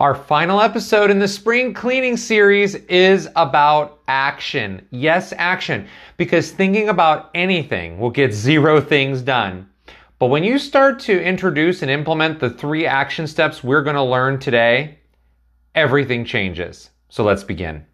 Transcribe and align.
Our 0.00 0.14
final 0.14 0.62
episode 0.62 1.10
in 1.10 1.18
the 1.18 1.28
spring 1.28 1.74
cleaning 1.74 2.16
series 2.16 2.74
is 2.74 3.28
about 3.36 4.00
action. 4.08 4.88
Yes, 4.90 5.34
action. 5.36 5.86
Because 6.16 6.52
thinking 6.52 6.88
about 6.88 7.28
anything 7.34 7.98
will 7.98 8.08
get 8.08 8.32
zero 8.32 8.80
things 8.80 9.20
done. 9.20 9.68
But 10.18 10.28
when 10.28 10.42
you 10.42 10.58
start 10.58 11.00
to 11.00 11.22
introduce 11.22 11.82
and 11.82 11.90
implement 11.90 12.40
the 12.40 12.48
three 12.48 12.86
action 12.86 13.26
steps 13.26 13.62
we're 13.62 13.82
going 13.82 13.94
to 13.94 14.02
learn 14.02 14.38
today, 14.38 15.00
everything 15.74 16.24
changes. 16.24 16.88
So 17.10 17.22
let's 17.22 17.44
begin. 17.44 17.84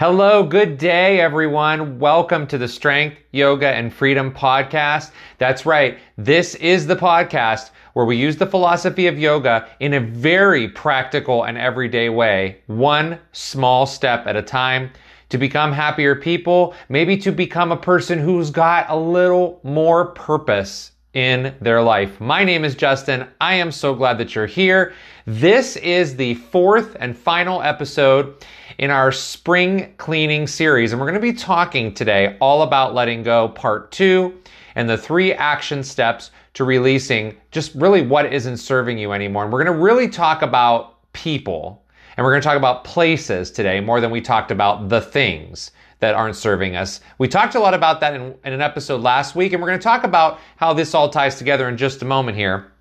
Hello, 0.00 0.42
good 0.42 0.78
day, 0.78 1.20
everyone. 1.20 1.98
Welcome 1.98 2.46
to 2.46 2.56
the 2.56 2.66
Strength, 2.66 3.18
Yoga, 3.32 3.66
and 3.68 3.92
Freedom 3.92 4.32
podcast. 4.32 5.10
That's 5.36 5.66
right. 5.66 5.98
This 6.16 6.54
is 6.54 6.86
the 6.86 6.96
podcast 6.96 7.68
where 7.92 8.06
we 8.06 8.16
use 8.16 8.38
the 8.38 8.46
philosophy 8.46 9.08
of 9.08 9.18
yoga 9.18 9.68
in 9.78 9.92
a 9.92 10.00
very 10.00 10.68
practical 10.70 11.44
and 11.44 11.58
everyday 11.58 12.08
way, 12.08 12.62
one 12.66 13.18
small 13.32 13.84
step 13.84 14.26
at 14.26 14.36
a 14.36 14.42
time 14.42 14.90
to 15.28 15.36
become 15.36 15.70
happier 15.70 16.16
people, 16.16 16.74
maybe 16.88 17.18
to 17.18 17.30
become 17.30 17.70
a 17.70 17.76
person 17.76 18.18
who's 18.18 18.50
got 18.50 18.88
a 18.88 18.96
little 18.96 19.60
more 19.64 20.12
purpose 20.12 20.92
in 21.14 21.54
their 21.60 21.82
life. 21.82 22.20
My 22.20 22.44
name 22.44 22.64
is 22.64 22.74
Justin. 22.74 23.26
I 23.40 23.54
am 23.54 23.72
so 23.72 23.94
glad 23.94 24.18
that 24.18 24.34
you're 24.34 24.46
here. 24.46 24.94
This 25.26 25.76
is 25.76 26.16
the 26.16 26.34
fourth 26.34 26.96
and 27.00 27.16
final 27.16 27.62
episode 27.62 28.44
in 28.78 28.90
our 28.90 29.10
spring 29.10 29.92
cleaning 29.98 30.46
series. 30.46 30.92
And 30.92 31.00
we're 31.00 31.08
going 31.08 31.20
to 31.20 31.20
be 31.20 31.32
talking 31.32 31.92
today 31.92 32.36
all 32.40 32.62
about 32.62 32.94
letting 32.94 33.22
go 33.22 33.48
part 33.48 33.90
two 33.90 34.40
and 34.76 34.88
the 34.88 34.96
three 34.96 35.32
action 35.32 35.82
steps 35.82 36.30
to 36.54 36.64
releasing 36.64 37.36
just 37.50 37.74
really 37.74 38.02
what 38.02 38.32
isn't 38.32 38.58
serving 38.58 38.96
you 38.96 39.12
anymore. 39.12 39.44
And 39.44 39.52
we're 39.52 39.64
going 39.64 39.76
to 39.76 39.82
really 39.82 40.08
talk 40.08 40.42
about 40.42 40.96
people 41.12 41.82
and 42.16 42.24
we're 42.24 42.32
going 42.32 42.42
to 42.42 42.46
talk 42.46 42.56
about 42.56 42.84
places 42.84 43.50
today 43.50 43.80
more 43.80 44.00
than 44.00 44.10
we 44.10 44.20
talked 44.20 44.50
about 44.50 44.88
the 44.88 45.00
things 45.00 45.70
that 46.00 46.14
aren't 46.14 46.36
serving 46.36 46.76
us. 46.76 47.00
We 47.18 47.28
talked 47.28 47.54
a 47.54 47.60
lot 47.60 47.74
about 47.74 48.00
that 48.00 48.14
in, 48.14 48.34
in 48.44 48.52
an 48.52 48.60
episode 48.60 49.00
last 49.00 49.34
week, 49.34 49.52
and 49.52 49.62
we're 49.62 49.68
going 49.68 49.78
to 49.78 49.84
talk 49.84 50.04
about 50.04 50.40
how 50.56 50.72
this 50.72 50.94
all 50.94 51.08
ties 51.08 51.36
together 51.36 51.68
in 51.68 51.76
just 51.76 52.02
a 52.02 52.04
moment 52.04 52.36
here. 52.36 52.72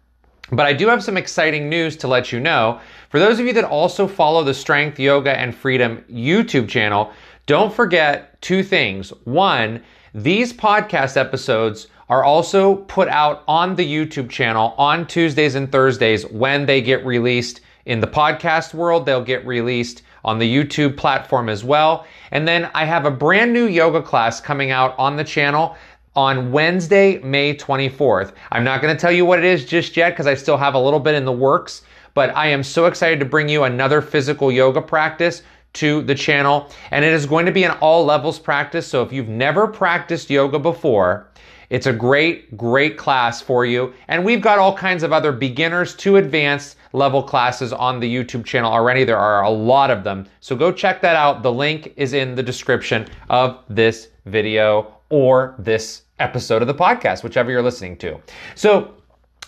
But 0.51 0.65
I 0.65 0.73
do 0.73 0.87
have 0.87 1.03
some 1.03 1.17
exciting 1.17 1.69
news 1.69 1.95
to 1.97 2.07
let 2.07 2.31
you 2.31 2.39
know. 2.39 2.79
For 3.09 3.19
those 3.19 3.39
of 3.39 3.45
you 3.45 3.53
that 3.53 3.65
also 3.65 4.07
follow 4.07 4.43
the 4.43 4.53
Strength, 4.53 4.99
Yoga, 4.99 5.37
and 5.37 5.53
Freedom 5.53 6.03
YouTube 6.09 6.67
channel, 6.67 7.11
don't 7.45 7.73
forget 7.73 8.41
two 8.41 8.63
things. 8.63 9.11
One, 9.25 9.83
these 10.13 10.51
podcast 10.51 11.17
episodes 11.17 11.87
are 12.09 12.23
also 12.23 12.77
put 12.77 13.07
out 13.09 13.43
on 13.47 13.75
the 13.75 13.85
YouTube 13.85 14.29
channel 14.29 14.73
on 14.77 15.05
Tuesdays 15.05 15.53
and 15.53 15.71
Thursdays 15.71 16.25
when 16.25 16.65
they 16.65 16.81
get 16.81 17.05
released 17.05 17.61
in 17.85 17.99
the 17.99 18.07
podcast 18.07 18.73
world. 18.73 19.05
They'll 19.05 19.23
get 19.23 19.45
released 19.45 20.01
on 20.23 20.39
the 20.39 20.55
YouTube 20.55 20.97
platform 20.97 21.49
as 21.49 21.63
well. 21.63 22.05
And 22.31 22.47
then 22.47 22.69
I 22.73 22.85
have 22.85 23.05
a 23.05 23.11
brand 23.11 23.53
new 23.53 23.65
yoga 23.65 24.01
class 24.01 24.41
coming 24.41 24.71
out 24.71 24.95
on 24.97 25.15
the 25.15 25.23
channel 25.23 25.75
on 26.15 26.51
Wednesday, 26.51 27.19
May 27.19 27.55
24th. 27.55 28.33
I'm 28.51 28.63
not 28.63 28.81
going 28.81 28.95
to 28.95 28.99
tell 28.99 29.11
you 29.11 29.25
what 29.25 29.39
it 29.39 29.45
is 29.45 29.65
just 29.65 29.95
yet 29.95 30.11
because 30.11 30.27
I 30.27 30.33
still 30.33 30.57
have 30.57 30.73
a 30.73 30.79
little 30.79 30.99
bit 30.99 31.15
in 31.15 31.25
the 31.25 31.31
works, 31.31 31.83
but 32.13 32.35
I 32.35 32.47
am 32.47 32.63
so 32.63 32.87
excited 32.87 33.19
to 33.19 33.25
bring 33.25 33.47
you 33.47 33.63
another 33.63 34.01
physical 34.01 34.51
yoga 34.51 34.81
practice 34.81 35.43
to 35.73 36.01
the 36.01 36.15
channel. 36.15 36.69
And 36.91 37.05
it 37.05 37.13
is 37.13 37.25
going 37.25 37.45
to 37.45 37.51
be 37.51 37.63
an 37.63 37.77
all 37.79 38.03
levels 38.03 38.39
practice. 38.39 38.87
So 38.87 39.03
if 39.03 39.13
you've 39.13 39.29
never 39.29 39.67
practiced 39.67 40.29
yoga 40.29 40.59
before, 40.59 41.27
it's 41.69 41.85
a 41.85 41.93
great, 41.93 42.57
great 42.57 42.97
class 42.97 43.41
for 43.41 43.65
you. 43.65 43.93
And 44.07 44.25
we've 44.25 44.41
got 44.41 44.57
all 44.57 44.75
kinds 44.75 45.03
of 45.03 45.13
other 45.13 45.31
beginners 45.31 45.95
to 45.97 46.17
advanced 46.17 46.77
level 46.93 47.21
classes 47.21 47.71
on 47.71 47.99
the 47.99 48.13
YouTube 48.13 48.43
channel 48.45 48.71
already. 48.71 49.03
There 49.03 49.17
are 49.17 49.43
a 49.43 49.49
lot 49.49 49.91
of 49.91 50.03
them. 50.03 50.27
So 50.39 50.55
go 50.55 50.71
check 50.71 51.01
that 51.01 51.15
out. 51.15 51.43
The 51.43 51.51
link 51.51 51.93
is 51.95 52.13
in 52.13 52.35
the 52.35 52.43
description 52.43 53.07
of 53.29 53.59
this 53.69 54.09
video 54.25 54.95
or 55.09 55.55
this 55.59 56.03
episode 56.19 56.61
of 56.61 56.67
the 56.67 56.73
podcast, 56.73 57.23
whichever 57.23 57.51
you're 57.51 57.61
listening 57.61 57.97
to. 57.97 58.19
So, 58.55 58.95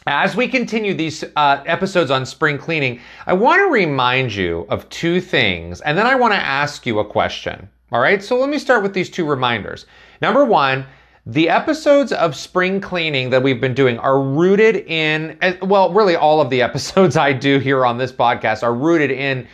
as 0.07 0.35
we 0.35 0.47
continue 0.47 0.95
these 0.95 1.23
uh, 1.35 1.61
episodes 1.67 2.09
on 2.09 2.25
spring 2.25 2.57
cleaning, 2.57 2.99
I 3.27 3.33
want 3.33 3.59
to 3.59 3.67
remind 3.67 4.33
you 4.33 4.65
of 4.69 4.89
two 4.89 5.21
things, 5.21 5.79
and 5.81 5.95
then 5.95 6.07
I 6.07 6.15
want 6.15 6.33
to 6.33 6.39
ask 6.39 6.87
you 6.87 6.97
a 6.97 7.05
question. 7.05 7.69
All 7.91 7.99
right, 7.99 8.23
so 8.23 8.35
let 8.35 8.49
me 8.49 8.57
start 8.57 8.81
with 8.81 8.95
these 8.95 9.11
two 9.11 9.25
reminders. 9.25 9.85
Number 10.19 10.43
one, 10.43 10.87
the 11.25 11.49
episodes 11.49 12.11
of 12.11 12.35
spring 12.35 12.81
cleaning 12.81 13.29
that 13.29 13.43
we've 13.43 13.61
been 13.61 13.75
doing 13.75 13.99
are 13.99 14.19
rooted 14.21 14.77
in, 14.87 15.37
well, 15.61 15.93
really 15.93 16.15
all 16.15 16.41
of 16.41 16.49
the 16.49 16.61
episodes 16.63 17.15
I 17.15 17.33
do 17.33 17.59
here 17.59 17.85
on 17.85 17.97
this 17.97 18.11
podcast 18.11 18.63
are 18.63 18.73
rooted 18.73 19.11
in 19.11 19.47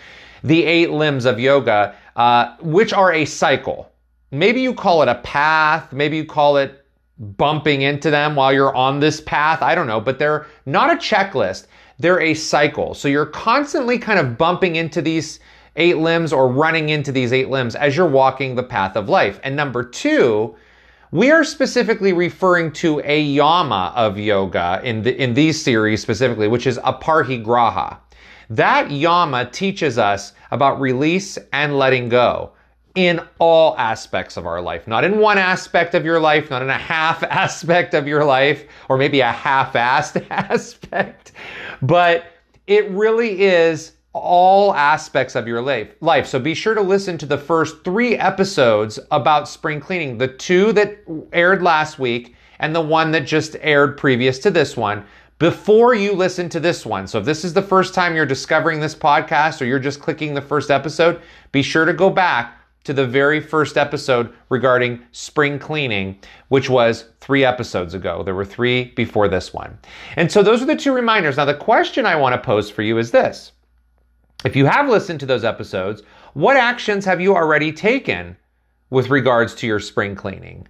the 0.43 0.63
eight 0.63 0.91
limbs 0.91 1.25
of 1.25 1.39
yoga, 1.39 1.95
uh, 2.15 2.55
which 2.61 2.93
are 2.93 3.11
a 3.11 3.25
cycle. 3.25 3.91
Maybe 4.31 4.61
you 4.61 4.73
call 4.73 5.01
it 5.01 5.07
a 5.07 5.15
path, 5.15 5.91
maybe 5.91 6.17
you 6.17 6.25
call 6.25 6.57
it 6.57 6.85
bumping 7.19 7.81
into 7.81 8.11
them 8.11 8.35
while 8.35 8.53
you're 8.53 8.75
on 8.75 8.99
this 8.99 9.19
path. 9.21 9.61
I 9.61 9.75
don't 9.75 9.87
know, 9.87 9.99
but 9.99 10.19
they're 10.19 10.45
not 10.65 10.91
a 10.91 10.95
checklist. 10.95 11.65
They're 11.99 12.21
a 12.21 12.33
cycle. 12.33 12.93
So 12.93 13.07
you're 13.07 13.25
constantly 13.25 13.97
kind 13.97 14.19
of 14.19 14.37
bumping 14.37 14.75
into 14.75 15.01
these 15.01 15.39
eight 15.75 15.97
limbs 15.97 16.31
or 16.31 16.47
running 16.47 16.89
into 16.89 17.11
these 17.11 17.33
eight 17.33 17.49
limbs 17.49 17.75
as 17.75 17.95
you're 17.95 18.07
walking 18.07 18.55
the 18.55 18.63
path 18.63 18.95
of 18.95 19.09
life. 19.09 19.39
And 19.43 19.55
number 19.55 19.83
two, 19.83 20.55
we 21.11 21.31
are 21.31 21.43
specifically 21.43 22.11
referring 22.11 22.71
to 22.73 23.01
a 23.05 23.21
yama 23.21 23.93
of 23.95 24.19
yoga 24.19 24.81
in, 24.83 25.03
the, 25.03 25.21
in 25.21 25.33
these 25.33 25.61
series 25.61 26.01
specifically, 26.01 26.47
which 26.47 26.67
is 26.67 26.77
aparigraha. 26.79 27.97
That 28.49 28.91
yama 28.91 29.49
teaches 29.49 29.97
us 29.97 30.33
about 30.51 30.79
release 30.79 31.37
and 31.53 31.77
letting 31.77 32.09
go 32.09 32.51
in 32.95 33.21
all 33.39 33.77
aspects 33.77 34.37
of 34.37 34.45
our 34.45 34.61
life. 34.61 34.87
Not 34.87 35.03
in 35.03 35.19
one 35.19 35.37
aspect 35.37 35.93
of 35.93 36.03
your 36.03 36.19
life, 36.19 36.49
not 36.49 36.61
in 36.61 36.69
a 36.69 36.77
half 36.77 37.23
aspect 37.23 37.93
of 37.93 38.07
your 38.07 38.25
life, 38.25 38.65
or 38.89 38.97
maybe 38.97 39.21
a 39.21 39.31
half 39.31 39.73
assed 39.73 40.25
aspect, 40.31 41.31
but 41.81 42.25
it 42.65 42.89
really 42.89 43.43
is 43.43 43.93
all 44.17 44.73
aspects 44.73 45.35
of 45.35 45.47
your 45.47 45.61
life. 45.61 46.27
So 46.27 46.39
be 46.39 46.53
sure 46.53 46.73
to 46.73 46.81
listen 46.81 47.17
to 47.19 47.25
the 47.25 47.37
first 47.37 47.83
three 47.83 48.15
episodes 48.17 48.99
about 49.11 49.47
spring 49.47 49.79
cleaning 49.79 50.17
the 50.17 50.27
two 50.27 50.73
that 50.73 50.99
aired 51.33 51.61
last 51.61 51.99
week 51.99 52.35
and 52.59 52.75
the 52.75 52.81
one 52.81 53.11
that 53.11 53.25
just 53.25 53.55
aired 53.61 53.97
previous 53.97 54.39
to 54.39 54.51
this 54.51 54.75
one 54.75 55.05
before 55.39 55.93
you 55.93 56.13
listen 56.13 56.49
to 56.49 56.59
this 56.59 56.85
one. 56.85 57.05
So 57.07 57.19
if 57.19 57.25
this 57.25 57.45
is 57.45 57.53
the 57.53 57.61
first 57.61 57.93
time 57.93 58.15
you're 58.15 58.25
discovering 58.25 58.79
this 58.79 58.95
podcast 58.95 59.61
or 59.61 59.65
you're 59.65 59.79
just 59.79 60.01
clicking 60.01 60.33
the 60.33 60.41
first 60.41 60.71
episode, 60.71 61.21
be 61.51 61.61
sure 61.61 61.85
to 61.85 61.93
go 61.93 62.09
back 62.09 62.57
to 62.87 62.93
the 62.93 63.05
very 63.05 63.41
first 63.41 63.77
episode 63.77 64.33
regarding 64.49 65.01
spring 65.11 65.59
cleaning, 65.59 66.17
which 66.47 66.69
was 66.69 67.09
three 67.19 67.43
episodes 67.43 67.93
ago. 67.93 68.23
There 68.23 68.33
were 68.33 68.45
three 68.45 68.85
before 68.95 69.27
this 69.27 69.53
one. 69.53 69.77
And 70.15 70.31
so 70.31 70.41
those 70.41 70.61
are 70.61 70.65
the 70.65 70.75
two 70.75 70.93
reminders. 70.93 71.35
Now, 71.35 71.43
the 71.43 71.53
question 71.53 72.05
I 72.05 72.15
want 72.15 72.33
to 72.33 72.41
pose 72.41 72.69
for 72.69 72.81
you 72.81 72.97
is 72.97 73.11
this 73.11 73.51
If 74.45 74.55
you 74.55 74.65
have 74.65 74.87
listened 74.87 75.19
to 75.21 75.25
those 75.25 75.43
episodes, 75.43 76.03
what 76.33 76.57
actions 76.57 77.05
have 77.05 77.19
you 77.19 77.35
already 77.35 77.71
taken 77.71 78.37
with 78.91 79.09
regards 79.09 79.55
to 79.55 79.67
your 79.67 79.79
spring 79.79 80.15
cleaning? 80.15 80.67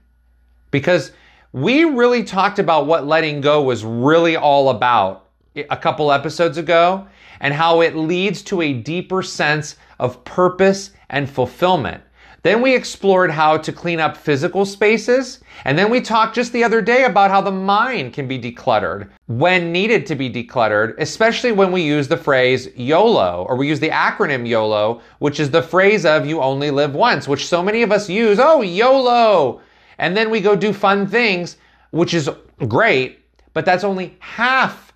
Because 0.72 1.11
we 1.51 1.83
really 1.83 2.23
talked 2.23 2.59
about 2.59 2.88
what 2.88 3.06
letting 3.06 3.41
go 3.41 3.61
was 3.61 3.83
really 3.83 4.38
all 4.38 4.69
about 4.69 5.27
a 5.69 5.75
couple 5.75 6.11
episodes 6.11 6.57
ago 6.57 7.07
and 7.41 7.53
how 7.53 7.81
it 7.81 7.95
leads 7.95 8.41
to 8.44 8.61
a 8.61 8.73
deeper 8.73 9.22
sense 9.22 9.75
of 10.00 10.23
purpose 10.23 10.91
and 11.09 11.29
fulfillment. 11.29 12.01
Then 12.47 12.61
we 12.61 12.73
explored 12.73 13.29
how 13.29 13.57
to 13.57 13.73
clean 13.73 13.99
up 13.99 14.15
physical 14.15 14.63
spaces. 14.63 15.41
And 15.65 15.77
then 15.77 15.89
we 15.89 15.99
talked 15.99 16.33
just 16.33 16.53
the 16.53 16.63
other 16.63 16.81
day 16.81 17.03
about 17.03 17.29
how 17.29 17.41
the 17.41 17.51
mind 17.51 18.13
can 18.13 18.25
be 18.25 18.39
decluttered 18.39 19.09
when 19.25 19.73
needed 19.73 20.05
to 20.05 20.15
be 20.15 20.29
decluttered, 20.29 20.95
especially 20.97 21.51
when 21.51 21.73
we 21.73 21.81
use 21.81 22.07
the 22.07 22.15
phrase 22.15 22.69
YOLO 22.77 23.45
or 23.49 23.57
we 23.57 23.67
use 23.67 23.81
the 23.81 23.89
acronym 23.89 24.47
YOLO, 24.47 25.01
which 25.19 25.41
is 25.41 25.51
the 25.51 25.61
phrase 25.61 26.05
of 26.05 26.25
you 26.25 26.39
only 26.39 26.71
live 26.71 26.95
once, 26.95 27.27
which 27.27 27.45
so 27.45 27.61
many 27.61 27.81
of 27.81 27.91
us 27.91 28.09
use. 28.09 28.39
Oh, 28.39 28.61
YOLO. 28.61 29.59
And 29.97 30.15
then 30.15 30.29
we 30.29 30.39
go 30.39 30.55
do 30.55 30.71
fun 30.71 31.05
things, 31.05 31.57
which 31.91 32.13
is 32.13 32.29
great, 32.69 33.19
but 33.51 33.65
that's 33.65 33.83
only 33.83 34.15
half 34.21 34.93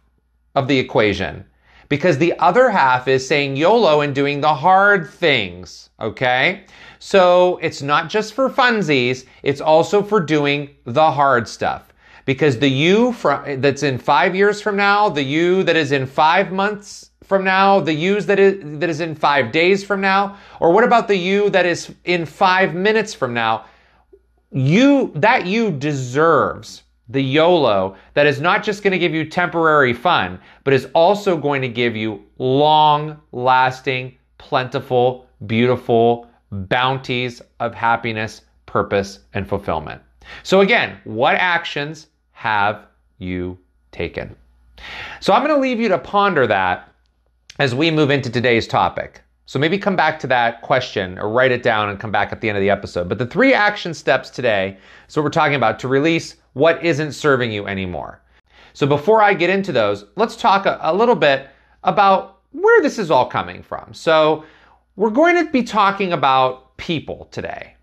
of 0.55 0.69
the 0.69 0.79
equation 0.79 1.43
because 1.91 2.17
the 2.17 2.33
other 2.39 2.69
half 2.69 3.09
is 3.09 3.27
saying 3.27 3.57
YOLO 3.57 3.99
and 3.99 4.15
doing 4.15 4.39
the 4.39 4.53
hard 4.53 5.09
things, 5.09 5.89
okay? 5.99 6.63
So 7.03 7.57
it's 7.63 7.81
not 7.81 8.09
just 8.09 8.35
for 8.35 8.47
funsies, 8.47 9.25
it's 9.41 9.59
also 9.59 10.03
for 10.03 10.19
doing 10.19 10.69
the 10.85 11.11
hard 11.11 11.47
stuff. 11.47 11.91
Because 12.25 12.59
the 12.59 12.69
you 12.69 13.11
from, 13.13 13.59
that's 13.59 13.81
in 13.81 13.97
five 13.97 14.35
years 14.35 14.61
from 14.61 14.75
now, 14.75 15.09
the 15.09 15.23
you 15.23 15.63
that 15.63 15.75
is 15.75 15.91
in 15.91 16.05
five 16.05 16.51
months 16.51 17.09
from 17.23 17.43
now, 17.43 17.79
the 17.79 17.93
you 17.93 18.21
that 18.21 18.39
is, 18.39 18.79
that 18.79 18.89
is 18.89 19.01
in 19.01 19.15
five 19.15 19.51
days 19.51 19.83
from 19.83 19.99
now, 19.99 20.37
or 20.59 20.71
what 20.71 20.83
about 20.83 21.07
the 21.07 21.15
you 21.15 21.49
that 21.49 21.65
is 21.65 21.91
in 22.05 22.23
five 22.25 22.75
minutes 22.75 23.15
from 23.15 23.33
now? 23.33 23.65
you 24.51 25.11
that 25.15 25.45
you 25.45 25.71
deserves 25.71 26.83
the 27.09 27.21
YOLO 27.21 27.95
that 28.13 28.27
is 28.27 28.39
not 28.39 28.63
just 28.63 28.83
going 28.83 28.91
to 28.91 28.99
give 28.99 29.13
you 29.13 29.25
temporary 29.25 29.93
fun, 29.93 30.39
but 30.63 30.73
is 30.73 30.87
also 30.93 31.37
going 31.37 31.61
to 31.61 31.67
give 31.67 31.95
you 31.95 32.23
long 32.37 33.19
lasting, 33.31 34.17
plentiful, 34.37 35.25
beautiful 35.45 36.27
bounties 36.51 37.41
of 37.59 37.73
happiness, 37.73 38.41
purpose, 38.65 39.19
and 39.33 39.47
fulfillment. 39.47 40.01
So, 40.43 40.61
again, 40.61 40.97
what 41.03 41.35
actions 41.35 42.07
have 42.31 42.85
you 43.17 43.57
taken? 43.91 44.35
So, 45.19 45.33
I'm 45.33 45.43
going 45.45 45.55
to 45.55 45.61
leave 45.61 45.79
you 45.79 45.87
to 45.89 45.97
ponder 45.97 46.47
that 46.47 46.89
as 47.59 47.75
we 47.75 47.91
move 47.91 48.09
into 48.11 48.29
today's 48.29 48.67
topic. 48.67 49.21
So, 49.45 49.59
maybe 49.59 49.77
come 49.77 49.95
back 49.95 50.19
to 50.19 50.27
that 50.27 50.61
question 50.61 51.17
or 51.17 51.29
write 51.29 51.51
it 51.51 51.63
down 51.63 51.89
and 51.89 51.99
come 51.99 52.11
back 52.11 52.31
at 52.31 52.41
the 52.41 52.49
end 52.49 52.57
of 52.57 52.61
the 52.61 52.69
episode. 52.69 53.09
But 53.09 53.17
the 53.17 53.25
three 53.25 53.53
action 53.53 53.93
steps 53.93 54.29
today 54.29 54.77
is 55.07 55.15
what 55.15 55.23
we're 55.23 55.29
talking 55.29 55.55
about 55.55 55.79
to 55.79 55.87
release 55.87 56.35
what 56.53 56.83
isn't 56.83 57.13
serving 57.13 57.51
you 57.51 57.67
anymore. 57.67 58.21
So, 58.73 58.85
before 58.87 59.21
I 59.21 59.33
get 59.33 59.49
into 59.49 59.71
those, 59.71 60.05
let's 60.15 60.35
talk 60.35 60.65
a, 60.65 60.79
a 60.81 60.93
little 60.93 61.15
bit 61.15 61.49
about 61.83 62.39
where 62.51 62.81
this 62.81 62.99
is 62.99 63.09
all 63.09 63.25
coming 63.25 63.63
from. 63.63 63.93
So, 63.93 64.43
we're 65.01 65.09
going 65.09 65.43
to 65.43 65.51
be 65.51 65.63
talking 65.63 66.13
about 66.13 66.77
people 66.77 67.27
today 67.31 67.73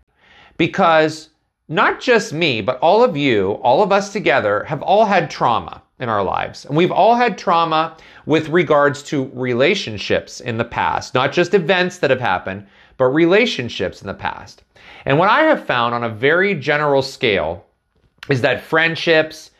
because 0.55 1.31
not 1.67 1.99
just 1.99 2.31
me, 2.31 2.61
but 2.61 2.79
all 2.79 3.03
of 3.03 3.17
you, 3.17 3.59
all 3.61 3.83
of 3.83 3.91
us 3.91 4.13
together 4.13 4.63
have 4.63 4.81
all 4.81 5.03
had 5.03 5.29
trauma 5.29 5.81
in 5.99 6.07
our 6.07 6.23
lives. 6.23 6.63
And 6.63 6.77
we've 6.77 6.93
all 6.93 7.15
had 7.15 7.37
trauma 7.37 7.97
with 8.25 8.47
regards 8.47 9.03
to 9.03 9.29
relationships 9.33 10.39
in 10.39 10.57
the 10.57 10.63
past, 10.63 11.13
not 11.13 11.33
just 11.33 11.53
events 11.53 11.97
that 11.97 12.09
have 12.09 12.21
happened, 12.21 12.65
but 12.95 13.07
relationships 13.07 13.99
in 13.99 14.07
the 14.07 14.13
past. 14.13 14.63
And 15.03 15.19
what 15.19 15.27
I 15.27 15.41
have 15.41 15.65
found 15.65 15.93
on 15.93 16.05
a 16.05 16.09
very 16.09 16.55
general 16.55 17.01
scale 17.01 17.65
is 18.29 18.39
that 18.43 18.61
friendships, 18.61 19.51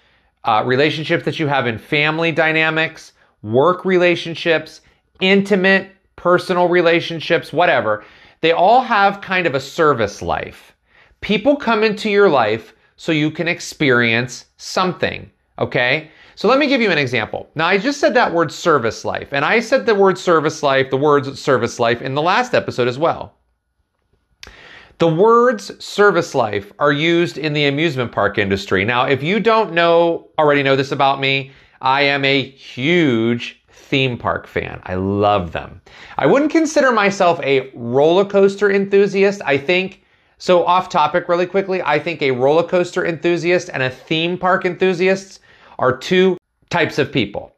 uh, 0.46 0.64
relationships 0.66 1.26
that 1.26 1.40
you 1.40 1.48
have 1.48 1.68
in 1.68 1.78
family 1.78 2.32
dynamics, 2.32 3.12
work 3.42 3.84
relationships, 3.84 4.80
intimate, 5.20 5.92
personal 6.20 6.68
relationships, 6.68 7.54
whatever, 7.54 8.04
they 8.42 8.52
all 8.52 8.82
have 8.82 9.22
kind 9.22 9.48
of 9.48 9.56
a 9.56 9.60
service 9.60 10.22
life. 10.22 10.76
People 11.22 11.56
come 11.56 11.82
into 11.82 12.10
your 12.10 12.30
life 12.30 12.76
so 12.98 13.14
you 13.14 13.32
can 13.32 13.48
experience 13.48 14.46
something, 14.58 15.32
okay? 15.60 16.12
So 16.36 16.50
let 16.50 16.60
me 16.60 16.68
give 16.68 16.82
you 16.82 16.92
an 16.92 16.98
example. 16.98 17.50
Now, 17.56 17.68
I 17.68 17.78
just 17.78 18.02
said 18.02 18.14
that 18.16 18.34
word 18.34 18.52
service 18.52 19.06
life, 19.06 19.30
and 19.32 19.46
I 19.46 19.62
said 19.62 19.86
the 19.86 19.96
word 19.96 20.18
service 20.18 20.62
life, 20.62 20.90
the 20.90 20.98
words 20.98 21.42
service 21.42 21.80
life 21.80 22.02
in 22.02 22.16
the 22.16 22.22
last 22.22 22.54
episode 22.54 22.90
as 22.90 22.98
well. 22.98 23.36
The 24.98 25.08
words 25.08 25.82
service 25.82 26.36
life 26.36 26.74
are 26.80 26.92
used 26.92 27.38
in 27.38 27.54
the 27.54 27.66
amusement 27.68 28.12
park 28.12 28.38
industry. 28.38 28.84
Now, 28.84 29.06
if 29.06 29.24
you 29.24 29.40
don't 29.40 29.72
know, 29.72 30.28
already 30.38 30.64
know 30.64 30.76
this 30.76 30.92
about 30.92 31.22
me, 31.22 31.54
I 31.82 32.02
am 32.02 32.26
a 32.26 32.42
huge 32.42 33.59
theme 33.90 34.18
park 34.18 34.48
fan. 34.48 34.80
I 34.84 34.96
love 34.96 35.52
them. 35.52 35.82
I 36.18 36.26
wouldn't 36.26 36.52
consider 36.52 36.92
myself 36.92 37.40
a 37.42 37.72
roller 37.74 38.26
coaster 38.26 38.72
enthusiast. 38.72 39.42
I 39.46 39.58
think 39.58 40.04
so 40.38 40.66
off 40.66 40.88
topic 40.88 41.28
really 41.28 41.46
quickly, 41.46 41.82
I 41.82 42.00
think 42.00 42.22
a 42.22 42.32
roller 42.32 42.64
coaster 42.64 43.06
enthusiast 43.06 43.70
and 43.74 43.84
a 43.84 43.90
theme 43.90 44.38
park 44.38 44.66
enthusiast 44.66 45.42
are 45.78 45.98
two 45.98 46.38
types 46.70 46.98
of 46.98 47.12
people. 47.12 47.54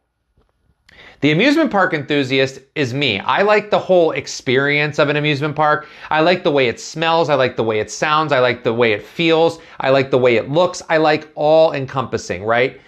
The 1.19 1.31
amusement 1.31 1.69
park 1.69 1.93
enthusiast 1.93 2.61
is 2.73 2.95
me. 2.95 3.19
I 3.19 3.43
like 3.43 3.69
the 3.69 3.77
whole 3.77 4.09
experience 4.09 4.97
of 4.97 5.09
an 5.09 5.17
amusement 5.17 5.55
park. 5.55 5.87
I 6.09 6.21
like 6.21 6.41
the 6.41 6.49
way 6.49 6.67
it 6.67 6.79
smells. 6.79 7.29
I 7.29 7.35
like 7.35 7.55
the 7.55 7.63
way 7.63 7.79
it 7.79 7.91
sounds. 7.91 8.31
I 8.31 8.39
like 8.39 8.63
the 8.63 8.73
way 8.73 8.93
it 8.93 9.03
feels. 9.03 9.59
I 9.79 9.91
like 9.91 10.09
the 10.09 10.17
way 10.17 10.37
it 10.37 10.49
looks. 10.49 10.81
I 10.89 10.97
like 10.97 11.29
all 11.35 11.73
encompassing, 11.73 12.43
right? 12.43 12.81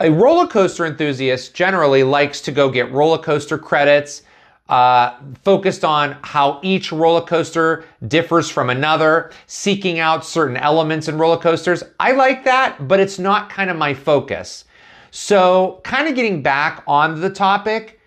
A 0.00 0.10
roller 0.12 0.46
coaster 0.46 0.86
enthusiast 0.86 1.54
generally 1.54 2.04
likes 2.04 2.40
to 2.42 2.52
go 2.52 2.70
get 2.70 2.92
roller 2.92 3.18
coaster 3.18 3.58
credits 3.58 4.22
uh, 4.68 5.16
focused 5.42 5.84
on 5.84 6.16
how 6.22 6.60
each 6.62 6.92
roller 6.92 7.20
coaster 7.20 7.84
differs 8.06 8.48
from 8.48 8.70
another, 8.70 9.32
seeking 9.48 9.98
out 9.98 10.24
certain 10.24 10.56
elements 10.56 11.08
in 11.08 11.18
roller 11.18 11.36
coasters. 11.36 11.82
I 11.98 12.12
like 12.12 12.44
that, 12.44 12.86
but 12.86 13.00
it's 13.00 13.18
not 13.18 13.50
kind 13.50 13.70
of 13.70 13.76
my 13.76 13.92
focus. 13.92 14.66
So, 15.10 15.80
kind 15.82 16.06
of 16.06 16.14
getting 16.14 16.42
back 16.42 16.84
on 16.86 17.20
the 17.20 17.30
topic, 17.30 17.98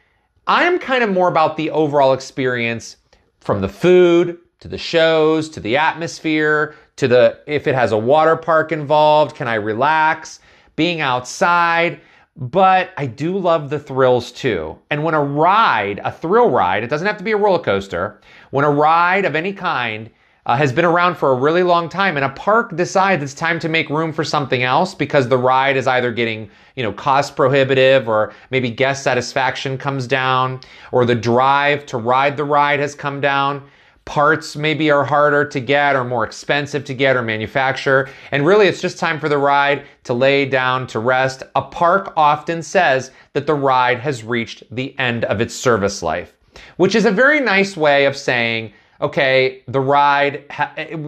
I 0.48 0.64
am 0.64 0.80
kind 0.80 1.04
of 1.04 1.10
more 1.10 1.28
about 1.28 1.58
the 1.58 1.72
overall 1.72 2.14
experience 2.14 2.98
from 3.42 3.60
the 3.60 3.68
food 3.68 4.38
to 4.62 4.68
the 4.70 4.78
shows 4.78 5.50
to 5.50 5.60
the 5.60 5.76
atmosphere 5.76 6.76
to 6.96 7.08
the 7.08 7.40
if 7.48 7.68
it 7.68 7.76
has 7.76 7.92
a 7.92 7.98
water 7.98 8.38
park 8.38 8.72
involved, 8.72 9.36
can 9.36 9.48
I 9.48 9.56
relax, 9.56 10.40
being 10.76 11.02
outside 11.02 12.02
but 12.38 12.92
I 12.98 13.06
do 13.06 13.38
love 13.38 13.70
the 13.70 13.80
thrills 13.80 14.32
too. 14.32 14.78
And 14.90 15.04
when 15.04 15.14
a 15.14 15.24
ride, 15.24 16.00
a 16.04 16.12
thrill 16.12 16.50
ride, 16.50 16.84
it 16.84 16.88
doesn't 16.90 17.06
have 17.06 17.18
to 17.18 17.24
be 17.24 17.32
a 17.32 17.38
roller 17.38 17.60
coaster, 17.60 18.22
when 18.52 18.66
a 18.66 18.72
ride 18.72 19.26
of 19.26 19.36
any 19.36 19.54
kind 19.54 20.10
uh, 20.46 20.56
has 20.56 20.72
been 20.72 20.86
around 20.86 21.16
for 21.16 21.32
a 21.32 21.36
really 21.36 21.62
long 21.62 21.88
time 21.88 22.16
and 22.16 22.26
a 22.26 22.30
park 22.30 22.76
decides 22.76 23.22
it's 23.22 23.34
time 23.34 23.60
to 23.60 23.70
make 23.70 23.90
room 23.90 24.12
for 24.12 24.24
something 24.24 24.64
else 24.64 24.96
because 24.96 25.28
the 25.28 25.38
ride 25.38 25.78
is 25.78 25.86
either 25.86 26.12
getting, 26.12 26.50
you 26.76 26.82
know, 26.82 26.92
cost 26.92 27.36
prohibitive 27.36 28.10
or 28.10 28.34
maybe 28.50 28.70
guest 28.72 29.04
satisfaction 29.04 29.78
comes 29.78 30.08
down 30.08 30.60
or 30.92 31.06
the 31.06 31.14
drive 31.14 31.86
to 31.86 31.98
ride 31.98 32.38
the 32.38 32.44
ride 32.44 32.80
has 32.80 32.96
come 32.96 33.22
down 33.22 33.62
parts 34.06 34.56
maybe 34.56 34.90
are 34.90 35.04
harder 35.04 35.46
to 35.46 35.60
get 35.60 35.96
or 35.96 36.04
more 36.04 36.24
expensive 36.24 36.84
to 36.86 36.94
get 36.94 37.16
or 37.16 37.22
manufacture. 37.22 38.10
And 38.32 38.46
really, 38.46 38.68
it's 38.68 38.82
just 38.82 38.98
time 38.98 39.20
for 39.20 39.30
the 39.30 39.38
ride 39.38 39.86
to 40.04 40.14
lay 40.14 40.46
down 40.46 40.88
to 40.88 41.00
rest. 41.00 41.44
A 41.56 41.62
park 41.62 42.14
often 42.18 42.62
says 42.62 43.12
that 43.34 43.46
the 43.46 43.54
ride 43.54 44.00
has 44.00 44.24
reached 44.24 44.64
the 44.72 44.98
end 45.00 45.26
of 45.26 45.40
its 45.40 45.54
service 45.54 46.02
life, 46.02 46.34
which 46.78 46.96
is 46.96 47.06
a 47.06 47.12
very 47.12 47.40
nice 47.40 47.78
way 47.78 48.06
of 48.06 48.18
saying, 48.18 48.74
okay, 49.02 49.64
the 49.68 49.80
ride, 49.80 50.46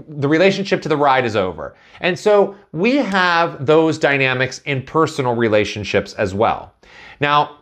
the 0.07 0.27
relationship 0.27 0.81
to 0.81 0.89
the 0.89 0.97
ride 0.97 1.25
is 1.25 1.35
over. 1.35 1.75
And 1.99 2.17
so 2.17 2.55
we 2.71 2.97
have 2.97 3.65
those 3.65 3.99
dynamics 3.99 4.61
in 4.65 4.81
personal 4.81 5.35
relationships 5.35 6.13
as 6.13 6.33
well. 6.33 6.73
Now, 7.19 7.57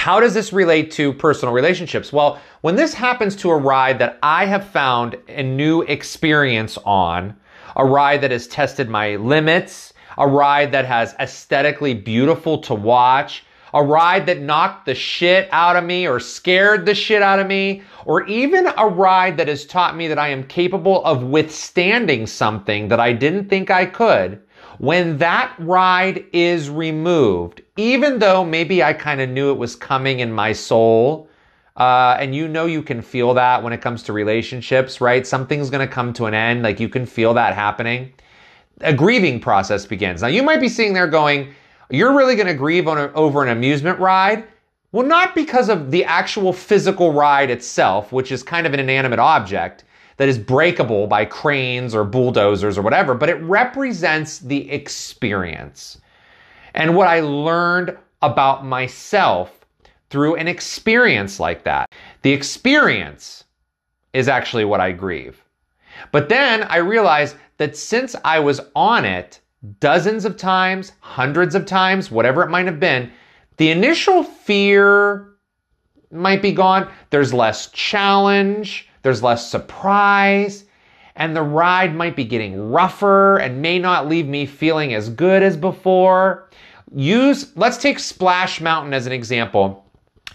how 0.00 0.18
does 0.18 0.32
this 0.32 0.50
relate 0.50 0.90
to 0.90 1.12
personal 1.12 1.52
relationships? 1.52 2.10
Well, 2.10 2.40
when 2.62 2.74
this 2.74 2.94
happens 2.94 3.36
to 3.36 3.50
a 3.50 3.56
ride 3.58 3.98
that 3.98 4.18
I 4.22 4.46
have 4.46 4.66
found 4.66 5.14
a 5.28 5.42
new 5.42 5.82
experience 5.82 6.78
on, 6.86 7.36
a 7.76 7.84
ride 7.84 8.22
that 8.22 8.30
has 8.30 8.46
tested 8.46 8.88
my 8.88 9.16
limits, 9.16 9.92
a 10.16 10.26
ride 10.26 10.72
that 10.72 10.86
has 10.86 11.14
aesthetically 11.20 11.92
beautiful 11.92 12.56
to 12.62 12.74
watch, 12.74 13.44
a 13.74 13.84
ride 13.84 14.24
that 14.24 14.40
knocked 14.40 14.86
the 14.86 14.94
shit 14.94 15.50
out 15.52 15.76
of 15.76 15.84
me 15.84 16.08
or 16.08 16.18
scared 16.18 16.86
the 16.86 16.94
shit 16.94 17.20
out 17.20 17.38
of 17.38 17.46
me, 17.46 17.82
or 18.06 18.26
even 18.26 18.68
a 18.78 18.88
ride 18.88 19.36
that 19.36 19.48
has 19.48 19.66
taught 19.66 19.98
me 19.98 20.08
that 20.08 20.18
I 20.18 20.28
am 20.28 20.44
capable 20.44 21.04
of 21.04 21.24
withstanding 21.24 22.26
something 22.26 22.88
that 22.88 23.00
I 23.00 23.12
didn't 23.12 23.50
think 23.50 23.70
I 23.70 23.84
could, 23.84 24.40
when 24.80 25.18
that 25.18 25.54
ride 25.58 26.24
is 26.32 26.70
removed, 26.70 27.60
even 27.76 28.18
though 28.18 28.42
maybe 28.42 28.82
I 28.82 28.94
kind 28.94 29.20
of 29.20 29.28
knew 29.28 29.50
it 29.50 29.58
was 29.58 29.76
coming 29.76 30.20
in 30.20 30.32
my 30.32 30.54
soul, 30.54 31.28
uh, 31.76 32.16
and 32.18 32.34
you 32.34 32.48
know 32.48 32.64
you 32.64 32.82
can 32.82 33.02
feel 33.02 33.34
that 33.34 33.62
when 33.62 33.74
it 33.74 33.82
comes 33.82 34.02
to 34.04 34.14
relationships, 34.14 34.98
right? 34.98 35.26
Something's 35.26 35.68
going 35.68 35.86
to 35.86 35.92
come 35.92 36.14
to 36.14 36.24
an 36.24 36.32
end, 36.32 36.62
like 36.62 36.80
you 36.80 36.88
can 36.88 37.04
feel 37.04 37.34
that 37.34 37.54
happening. 37.54 38.10
A 38.80 38.94
grieving 38.94 39.38
process 39.38 39.84
begins. 39.84 40.22
Now 40.22 40.28
you 40.28 40.42
might 40.42 40.62
be 40.62 40.68
sitting 40.70 40.94
there 40.94 41.08
going, 41.08 41.52
"You're 41.90 42.16
really 42.16 42.34
going 42.34 42.46
to 42.46 42.54
grieve 42.54 42.86
a, 42.86 43.12
over 43.12 43.42
an 43.42 43.50
amusement 43.50 43.98
ride?" 43.98 44.44
Well, 44.92 45.06
not 45.06 45.34
because 45.34 45.68
of 45.68 45.90
the 45.90 46.04
actual 46.06 46.54
physical 46.54 47.12
ride 47.12 47.50
itself, 47.50 48.12
which 48.12 48.32
is 48.32 48.42
kind 48.42 48.66
of 48.66 48.72
an 48.72 48.80
inanimate 48.80 49.18
object 49.18 49.84
that 50.20 50.28
is 50.28 50.36
breakable 50.36 51.06
by 51.06 51.24
cranes 51.24 51.94
or 51.94 52.04
bulldozers 52.04 52.76
or 52.76 52.82
whatever, 52.82 53.14
but 53.14 53.30
it 53.30 53.40
represents 53.40 54.40
the 54.40 54.70
experience. 54.70 55.98
And 56.74 56.94
what 56.94 57.08
I 57.08 57.20
learned 57.20 57.96
about 58.20 58.66
myself 58.66 59.64
through 60.10 60.34
an 60.34 60.46
experience 60.46 61.40
like 61.40 61.64
that. 61.64 61.90
The 62.20 62.32
experience 62.32 63.44
is 64.12 64.28
actually 64.28 64.66
what 64.66 64.78
I 64.78 64.92
grieve. 64.92 65.42
But 66.12 66.28
then 66.28 66.64
I 66.64 66.76
realized 66.76 67.36
that 67.56 67.74
since 67.74 68.14
I 68.22 68.40
was 68.40 68.60
on 68.76 69.06
it 69.06 69.40
dozens 69.80 70.26
of 70.26 70.36
times, 70.36 70.92
hundreds 71.00 71.54
of 71.54 71.64
times, 71.64 72.10
whatever 72.10 72.42
it 72.42 72.50
might 72.50 72.66
have 72.66 72.78
been, 72.78 73.10
the 73.56 73.70
initial 73.70 74.22
fear 74.22 75.28
might 76.10 76.42
be 76.42 76.52
gone. 76.52 76.92
There's 77.08 77.32
less 77.32 77.70
challenge. 77.70 78.89
There's 79.02 79.22
less 79.22 79.50
surprise, 79.50 80.64
and 81.16 81.34
the 81.34 81.42
ride 81.42 81.94
might 81.94 82.16
be 82.16 82.24
getting 82.24 82.70
rougher 82.70 83.38
and 83.38 83.62
may 83.62 83.78
not 83.78 84.08
leave 84.08 84.26
me 84.26 84.46
feeling 84.46 84.94
as 84.94 85.08
good 85.08 85.42
as 85.42 85.56
before. 85.56 86.48
Use, 86.94 87.56
let's 87.56 87.76
take 87.76 87.98
Splash 87.98 88.60
Mountain 88.60 88.94
as 88.94 89.06
an 89.06 89.12
example. 89.12 89.84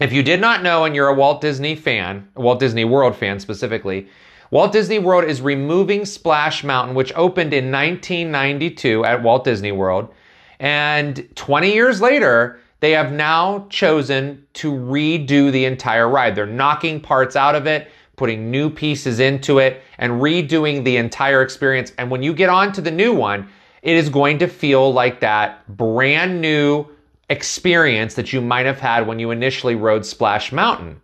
If 0.00 0.12
you 0.12 0.22
did 0.22 0.40
not 0.40 0.62
know 0.62 0.84
and 0.84 0.94
you're 0.94 1.08
a 1.08 1.14
Walt 1.14 1.40
Disney 1.40 1.74
fan, 1.74 2.28
Walt 2.36 2.60
Disney 2.60 2.84
World 2.84 3.16
fan 3.16 3.40
specifically, 3.40 4.08
Walt 4.50 4.72
Disney 4.72 4.98
World 4.98 5.24
is 5.24 5.40
removing 5.40 6.04
Splash 6.04 6.62
Mountain, 6.62 6.94
which 6.94 7.12
opened 7.14 7.52
in 7.52 7.72
1992 7.72 9.04
at 9.04 9.22
Walt 9.22 9.44
Disney 9.44 9.72
World. 9.72 10.12
And 10.60 11.28
20 11.34 11.72
years 11.72 12.00
later, 12.00 12.60
they 12.80 12.92
have 12.92 13.12
now 13.12 13.66
chosen 13.70 14.46
to 14.54 14.72
redo 14.72 15.50
the 15.50 15.64
entire 15.64 16.08
ride. 16.08 16.34
They're 16.34 16.46
knocking 16.46 17.00
parts 17.00 17.34
out 17.34 17.54
of 17.54 17.66
it, 17.66 17.90
putting 18.16 18.50
new 18.50 18.68
pieces 18.70 19.20
into 19.20 19.58
it, 19.58 19.82
and 19.98 20.20
redoing 20.20 20.84
the 20.84 20.96
entire 20.96 21.42
experience. 21.42 21.92
And 21.98 22.10
when 22.10 22.22
you 22.22 22.34
get 22.34 22.48
on 22.48 22.72
to 22.72 22.80
the 22.80 22.90
new 22.90 23.14
one, 23.14 23.48
it 23.82 23.96
is 23.96 24.08
going 24.08 24.38
to 24.38 24.48
feel 24.48 24.92
like 24.92 25.20
that 25.20 25.76
brand 25.76 26.40
new 26.40 26.86
experience 27.30 28.14
that 28.14 28.32
you 28.32 28.40
might 28.40 28.66
have 28.66 28.80
had 28.80 29.06
when 29.06 29.18
you 29.18 29.30
initially 29.30 29.74
rode 29.74 30.04
Splash 30.04 30.52
Mountain. 30.52 31.00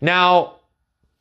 Now, 0.00 0.56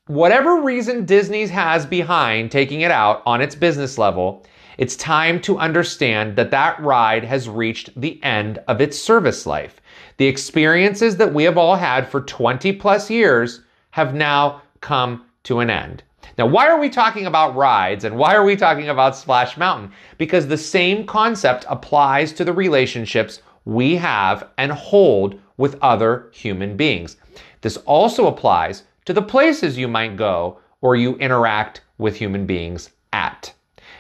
whatever 0.08 0.62
reason 0.62 1.06
Disney's 1.06 1.50
has 1.50 1.86
behind 1.86 2.52
taking 2.52 2.82
it 2.82 2.92
out 2.92 3.24
on 3.26 3.42
its 3.42 3.56
business 3.56 3.98
level, 3.98 4.46
it's 4.78 4.96
time 4.96 5.40
to 5.42 5.60
understand 5.60 6.36
that 6.36 6.52
that 6.52 6.82
ride 6.82 7.24
has 7.24 7.48
reached 7.48 7.90
the 8.00 8.22
end 8.24 8.60
of 8.68 8.82
its 8.82 8.98
service 8.98 9.46
life. 9.46 9.80
The 10.18 10.26
experiences 10.26 11.18
that 11.18 11.34
we 11.34 11.44
have 11.44 11.58
all 11.58 11.76
had 11.76 12.08
for 12.08 12.22
20 12.22 12.74
plus 12.74 13.10
years 13.10 13.62
have 13.92 14.16
now 14.16 14.62
come 14.84 15.26
to 15.44 15.60
an 15.60 15.72
end. 15.72 16.04
Now, 16.38 16.46
why 16.46 16.68
are 16.68 16.80
we 16.80 16.90
talking 16.90 17.26
about 17.26 17.56
rides 17.56 18.04
and 18.04 18.18
why 18.18 18.36
are 18.36 18.44
we 18.44 18.56
talking 18.56 18.90
about 18.90 19.16
Splash 19.16 19.58
Mountain? 19.58 19.92
Because 20.18 20.48
the 20.48 20.58
same 20.58 21.06
concept 21.06 21.66
applies 21.68 22.32
to 22.34 22.46
the 22.46 22.54
relationships 22.54 23.42
we 23.66 23.96
have 23.96 24.50
and 24.58 24.72
hold 24.72 25.40
with 25.58 25.78
other 25.82 26.30
human 26.34 26.78
beings. 26.78 27.18
This 27.62 27.78
also 27.78 28.28
applies 28.28 28.84
to 29.06 29.14
the 29.14 29.22
places 29.22 29.78
you 29.78 29.88
might 29.88 30.18
go 30.18 30.60
or 30.82 30.96
you 30.96 31.16
interact 31.18 31.82
with 31.98 32.16
human 32.16 32.46
beings 32.46 32.90
at. 33.12 33.54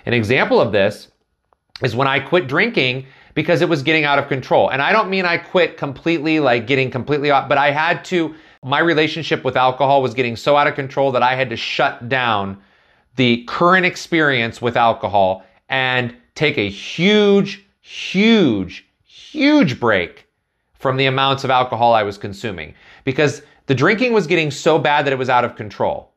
An 0.05 0.13
example 0.13 0.59
of 0.59 0.71
this 0.71 1.09
is 1.81 1.95
when 1.95 2.07
I 2.07 2.19
quit 2.19 2.47
drinking 2.47 3.05
because 3.35 3.61
it 3.61 3.69
was 3.69 3.83
getting 3.83 4.03
out 4.03 4.19
of 4.19 4.27
control. 4.27 4.69
And 4.69 4.81
I 4.81 4.91
don't 4.91 5.09
mean 5.09 5.25
I 5.25 5.37
quit 5.37 5.77
completely, 5.77 6.39
like 6.39 6.67
getting 6.67 6.91
completely 6.91 7.31
off, 7.31 7.49
but 7.49 7.57
I 7.57 7.71
had 7.71 8.03
to, 8.05 8.35
my 8.63 8.79
relationship 8.79 9.43
with 9.43 9.55
alcohol 9.55 10.01
was 10.01 10.13
getting 10.13 10.35
so 10.35 10.55
out 10.55 10.67
of 10.67 10.75
control 10.75 11.11
that 11.11 11.23
I 11.23 11.35
had 11.35 11.49
to 11.49 11.55
shut 11.55 12.09
down 12.09 12.57
the 13.15 13.43
current 13.45 13.85
experience 13.85 14.61
with 14.61 14.75
alcohol 14.75 15.43
and 15.69 16.15
take 16.35 16.57
a 16.57 16.69
huge, 16.69 17.65
huge, 17.81 18.85
huge 19.03 19.79
break 19.79 20.27
from 20.73 20.97
the 20.97 21.05
amounts 21.05 21.43
of 21.43 21.49
alcohol 21.49 21.93
I 21.93 22.03
was 22.03 22.17
consuming 22.17 22.73
because 23.03 23.41
the 23.67 23.75
drinking 23.75 24.13
was 24.13 24.27
getting 24.27 24.51
so 24.51 24.77
bad 24.77 25.05
that 25.05 25.13
it 25.13 25.19
was 25.19 25.29
out 25.29 25.45
of 25.45 25.55
control. 25.55 26.11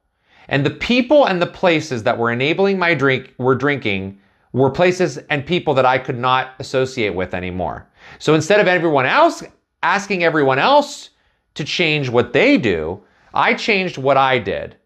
And 0.48 0.64
the 0.64 0.70
people 0.70 1.26
and 1.26 1.40
the 1.42 1.46
places 1.46 2.02
that 2.04 2.18
were 2.18 2.30
enabling 2.30 2.78
my 2.78 2.94
drink 2.94 3.34
were 3.38 3.54
drinking 3.54 4.18
were 4.52 4.70
places 4.70 5.18
and 5.30 5.44
people 5.44 5.74
that 5.74 5.84
I 5.84 5.98
could 5.98 6.18
not 6.18 6.54
associate 6.58 7.14
with 7.14 7.34
anymore. 7.34 7.86
So 8.18 8.34
instead 8.34 8.60
of 8.60 8.66
everyone 8.66 9.06
else 9.06 9.42
asking 9.82 10.24
everyone 10.24 10.58
else 10.58 11.10
to 11.56 11.64
change 11.64 12.08
what 12.08 12.32
they 12.32 12.56
do, 12.56 13.02
I 13.34 13.54
changed 13.54 13.98
what 13.98 14.16
I 14.16 14.38
did. 14.38 14.76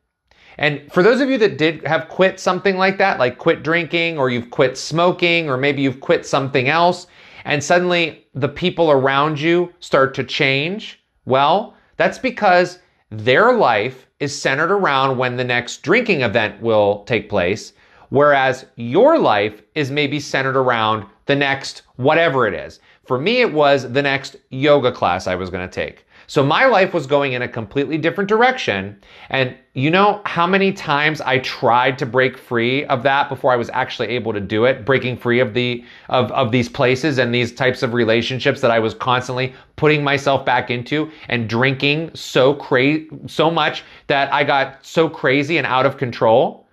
And 0.58 0.92
for 0.92 1.02
those 1.02 1.20
of 1.20 1.30
you 1.30 1.38
that 1.38 1.56
did 1.56 1.86
have 1.86 2.08
quit 2.08 2.38
something 2.38 2.76
like 2.76 2.98
that, 2.98 3.18
like 3.18 3.38
quit 3.38 3.62
drinking 3.62 4.18
or 4.18 4.28
you've 4.28 4.50
quit 4.50 4.76
smoking 4.76 5.48
or 5.48 5.56
maybe 5.56 5.82
you've 5.82 6.00
quit 6.00 6.26
something 6.26 6.68
else 6.68 7.06
and 7.44 7.62
suddenly 7.62 8.26
the 8.34 8.48
people 8.48 8.90
around 8.90 9.40
you 9.40 9.72
start 9.80 10.14
to 10.14 10.24
change, 10.24 11.02
well, 11.24 11.74
that's 11.96 12.18
because 12.18 12.78
their 13.10 13.52
life 13.52 14.06
is 14.20 14.38
centered 14.38 14.70
around 14.70 15.16
when 15.16 15.36
the 15.36 15.44
next 15.44 15.82
drinking 15.82 16.20
event 16.22 16.60
will 16.60 17.04
take 17.04 17.28
place, 17.28 17.72
whereas 18.10 18.66
your 18.76 19.18
life 19.18 19.62
is 19.74 19.90
maybe 19.90 20.20
centered 20.20 20.56
around 20.56 21.06
the 21.26 21.36
next 21.36 21.82
whatever 21.96 22.46
it 22.46 22.54
is. 22.54 22.80
For 23.04 23.18
me, 23.18 23.40
it 23.40 23.52
was 23.52 23.90
the 23.90 24.02
next 24.02 24.36
yoga 24.50 24.92
class 24.92 25.26
I 25.26 25.34
was 25.34 25.50
going 25.50 25.66
to 25.66 25.74
take. 25.74 26.04
So 26.30 26.44
my 26.44 26.66
life 26.66 26.94
was 26.94 27.08
going 27.08 27.32
in 27.32 27.42
a 27.42 27.48
completely 27.48 27.98
different 27.98 28.28
direction. 28.28 28.96
And 29.30 29.56
you 29.74 29.90
know 29.90 30.22
how 30.26 30.46
many 30.46 30.72
times 30.72 31.20
I 31.20 31.40
tried 31.40 31.98
to 31.98 32.06
break 32.06 32.38
free 32.38 32.84
of 32.84 33.02
that 33.02 33.28
before 33.28 33.52
I 33.52 33.56
was 33.56 33.68
actually 33.70 34.10
able 34.10 34.32
to 34.34 34.40
do 34.40 34.64
it, 34.64 34.84
breaking 34.84 35.16
free 35.16 35.40
of 35.40 35.54
the 35.54 35.84
of, 36.08 36.30
of 36.30 36.52
these 36.52 36.68
places 36.68 37.18
and 37.18 37.34
these 37.34 37.52
types 37.52 37.82
of 37.82 37.94
relationships 37.94 38.60
that 38.60 38.70
I 38.70 38.78
was 38.78 38.94
constantly 38.94 39.52
putting 39.74 40.04
myself 40.04 40.44
back 40.44 40.70
into 40.70 41.10
and 41.28 41.48
drinking 41.48 42.12
so 42.14 42.54
crazy 42.54 43.08
so 43.26 43.50
much 43.50 43.82
that 44.06 44.32
I 44.32 44.44
got 44.44 44.86
so 44.86 45.08
crazy 45.08 45.58
and 45.58 45.66
out 45.66 45.84
of 45.84 45.96
control. 45.96 46.68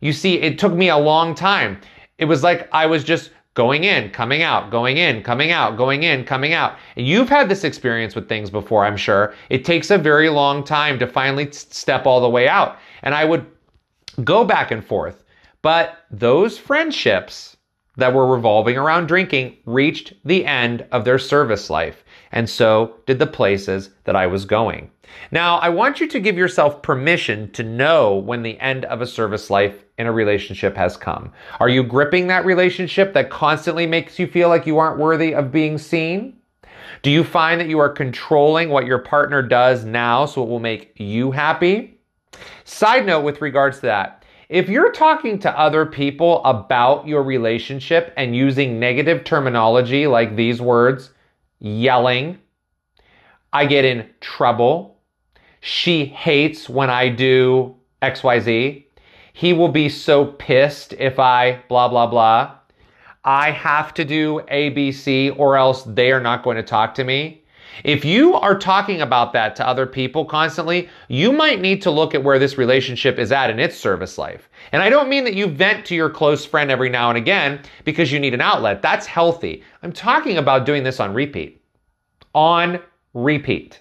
You 0.00 0.14
see, 0.14 0.40
it 0.40 0.58
took 0.58 0.72
me 0.72 0.88
a 0.88 0.96
long 0.96 1.34
time. 1.34 1.78
It 2.16 2.24
was 2.24 2.42
like 2.42 2.70
I 2.72 2.86
was 2.86 3.04
just 3.04 3.32
going 3.54 3.84
in, 3.84 4.10
coming 4.10 4.42
out, 4.42 4.70
going 4.70 4.96
in, 4.96 5.22
coming 5.22 5.52
out, 5.52 5.76
going 5.76 6.02
in, 6.02 6.24
coming 6.24 6.52
out. 6.52 6.76
And 6.96 7.06
you've 7.06 7.28
had 7.28 7.48
this 7.48 7.64
experience 7.64 8.14
with 8.14 8.28
things 8.28 8.50
before, 8.50 8.84
I'm 8.84 8.96
sure. 8.96 9.34
It 9.48 9.64
takes 9.64 9.90
a 9.90 9.98
very 9.98 10.28
long 10.28 10.64
time 10.64 10.98
to 10.98 11.06
finally 11.06 11.50
step 11.52 12.04
all 12.04 12.20
the 12.20 12.28
way 12.28 12.48
out. 12.48 12.78
And 13.02 13.14
I 13.14 13.24
would 13.24 13.46
go 14.24 14.44
back 14.44 14.70
and 14.70 14.84
forth. 14.84 15.24
But 15.62 15.98
those 16.10 16.58
friendships 16.58 17.56
that 17.96 18.12
were 18.12 18.26
revolving 18.26 18.76
around 18.76 19.06
drinking 19.06 19.56
reached 19.66 20.14
the 20.24 20.44
end 20.44 20.84
of 20.90 21.04
their 21.04 21.18
service 21.18 21.70
life. 21.70 22.04
And 22.32 22.50
so 22.50 22.96
did 23.06 23.20
the 23.20 23.26
places 23.26 23.90
that 24.02 24.16
I 24.16 24.26
was 24.26 24.44
going. 24.44 24.90
Now, 25.30 25.58
I 25.58 25.68
want 25.68 26.00
you 26.00 26.08
to 26.08 26.18
give 26.18 26.36
yourself 26.36 26.82
permission 26.82 27.52
to 27.52 27.62
know 27.62 28.16
when 28.16 28.42
the 28.42 28.58
end 28.58 28.84
of 28.86 29.00
a 29.00 29.06
service 29.06 29.48
life 29.48 29.83
in 29.98 30.06
a 30.06 30.12
relationship 30.12 30.76
has 30.76 30.96
come. 30.96 31.32
Are 31.60 31.68
you 31.68 31.82
gripping 31.82 32.26
that 32.26 32.44
relationship 32.44 33.12
that 33.14 33.30
constantly 33.30 33.86
makes 33.86 34.18
you 34.18 34.26
feel 34.26 34.48
like 34.48 34.66
you 34.66 34.78
aren't 34.78 34.98
worthy 34.98 35.34
of 35.34 35.52
being 35.52 35.78
seen? 35.78 36.36
Do 37.02 37.10
you 37.10 37.22
find 37.22 37.60
that 37.60 37.68
you 37.68 37.78
are 37.78 37.88
controlling 37.88 38.70
what 38.70 38.86
your 38.86 38.98
partner 38.98 39.42
does 39.42 39.84
now 39.84 40.26
so 40.26 40.42
it 40.42 40.48
will 40.48 40.60
make 40.60 40.92
you 40.98 41.30
happy? 41.30 41.98
Side 42.64 43.06
note 43.06 43.22
with 43.22 43.40
regards 43.40 43.76
to 43.80 43.86
that. 43.86 44.24
If 44.48 44.68
you're 44.68 44.92
talking 44.92 45.38
to 45.40 45.58
other 45.58 45.86
people 45.86 46.44
about 46.44 47.06
your 47.06 47.22
relationship 47.22 48.12
and 48.16 48.36
using 48.36 48.78
negative 48.78 49.24
terminology 49.24 50.06
like 50.06 50.36
these 50.36 50.60
words, 50.60 51.10
yelling, 51.60 52.38
I 53.52 53.66
get 53.66 53.84
in 53.84 54.08
trouble, 54.20 54.98
she 55.60 56.04
hates 56.04 56.68
when 56.68 56.90
I 56.90 57.08
do 57.08 57.76
XYZ. 58.02 58.84
He 59.36 59.52
will 59.52 59.68
be 59.68 59.88
so 59.88 60.26
pissed 60.26 60.92
if 60.92 61.18
I 61.18 61.60
blah, 61.68 61.88
blah, 61.88 62.06
blah. 62.06 62.54
I 63.24 63.50
have 63.50 63.92
to 63.94 64.04
do 64.04 64.40
ABC 64.48 65.36
or 65.36 65.56
else 65.56 65.82
they 65.82 66.12
are 66.12 66.20
not 66.20 66.44
going 66.44 66.56
to 66.56 66.62
talk 66.62 66.94
to 66.94 67.04
me. 67.04 67.42
If 67.82 68.04
you 68.04 68.34
are 68.34 68.56
talking 68.56 69.00
about 69.00 69.32
that 69.32 69.56
to 69.56 69.66
other 69.66 69.86
people 69.86 70.24
constantly, 70.24 70.88
you 71.08 71.32
might 71.32 71.60
need 71.60 71.82
to 71.82 71.90
look 71.90 72.14
at 72.14 72.22
where 72.22 72.38
this 72.38 72.58
relationship 72.58 73.18
is 73.18 73.32
at 73.32 73.50
in 73.50 73.58
its 73.58 73.76
service 73.76 74.18
life. 74.18 74.48
And 74.70 74.80
I 74.80 74.88
don't 74.88 75.08
mean 75.08 75.24
that 75.24 75.34
you 75.34 75.48
vent 75.48 75.84
to 75.86 75.96
your 75.96 76.10
close 76.10 76.46
friend 76.46 76.70
every 76.70 76.88
now 76.88 77.08
and 77.08 77.18
again 77.18 77.60
because 77.82 78.12
you 78.12 78.20
need 78.20 78.34
an 78.34 78.40
outlet. 78.40 78.82
That's 78.82 79.04
healthy. 79.04 79.64
I'm 79.82 79.92
talking 79.92 80.38
about 80.38 80.64
doing 80.64 80.84
this 80.84 81.00
on 81.00 81.12
repeat. 81.12 81.60
On 82.36 82.78
repeat. 83.14 83.80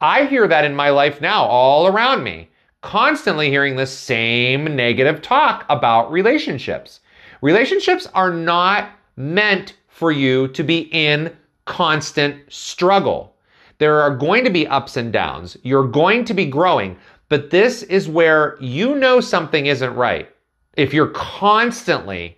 I 0.00 0.26
hear 0.26 0.46
that 0.46 0.64
in 0.64 0.76
my 0.76 0.90
life 0.90 1.20
now, 1.20 1.46
all 1.46 1.88
around 1.88 2.22
me, 2.22 2.51
constantly 2.82 3.48
hearing 3.48 3.76
the 3.76 3.86
same 3.86 4.76
negative 4.76 5.22
talk 5.22 5.64
about 5.68 6.12
relationships. 6.12 7.00
Relationships 7.40 8.06
are 8.14 8.32
not 8.32 8.90
meant 9.16 9.74
for 9.88 10.12
you 10.12 10.48
to 10.48 10.62
be 10.62 10.88
in 10.92 11.34
constant 11.64 12.36
struggle. 12.52 13.34
There 13.78 14.00
are 14.00 14.14
going 14.14 14.44
to 14.44 14.50
be 14.50 14.66
ups 14.66 14.96
and 14.96 15.12
downs. 15.12 15.56
You're 15.62 15.88
going 15.88 16.24
to 16.26 16.34
be 16.34 16.44
growing, 16.44 16.96
but 17.28 17.50
this 17.50 17.82
is 17.84 18.08
where 18.08 18.56
you 18.60 18.94
know 18.94 19.20
something 19.20 19.66
isn't 19.66 19.94
right. 19.94 20.28
If 20.76 20.92
you're 20.92 21.08
constantly 21.08 22.36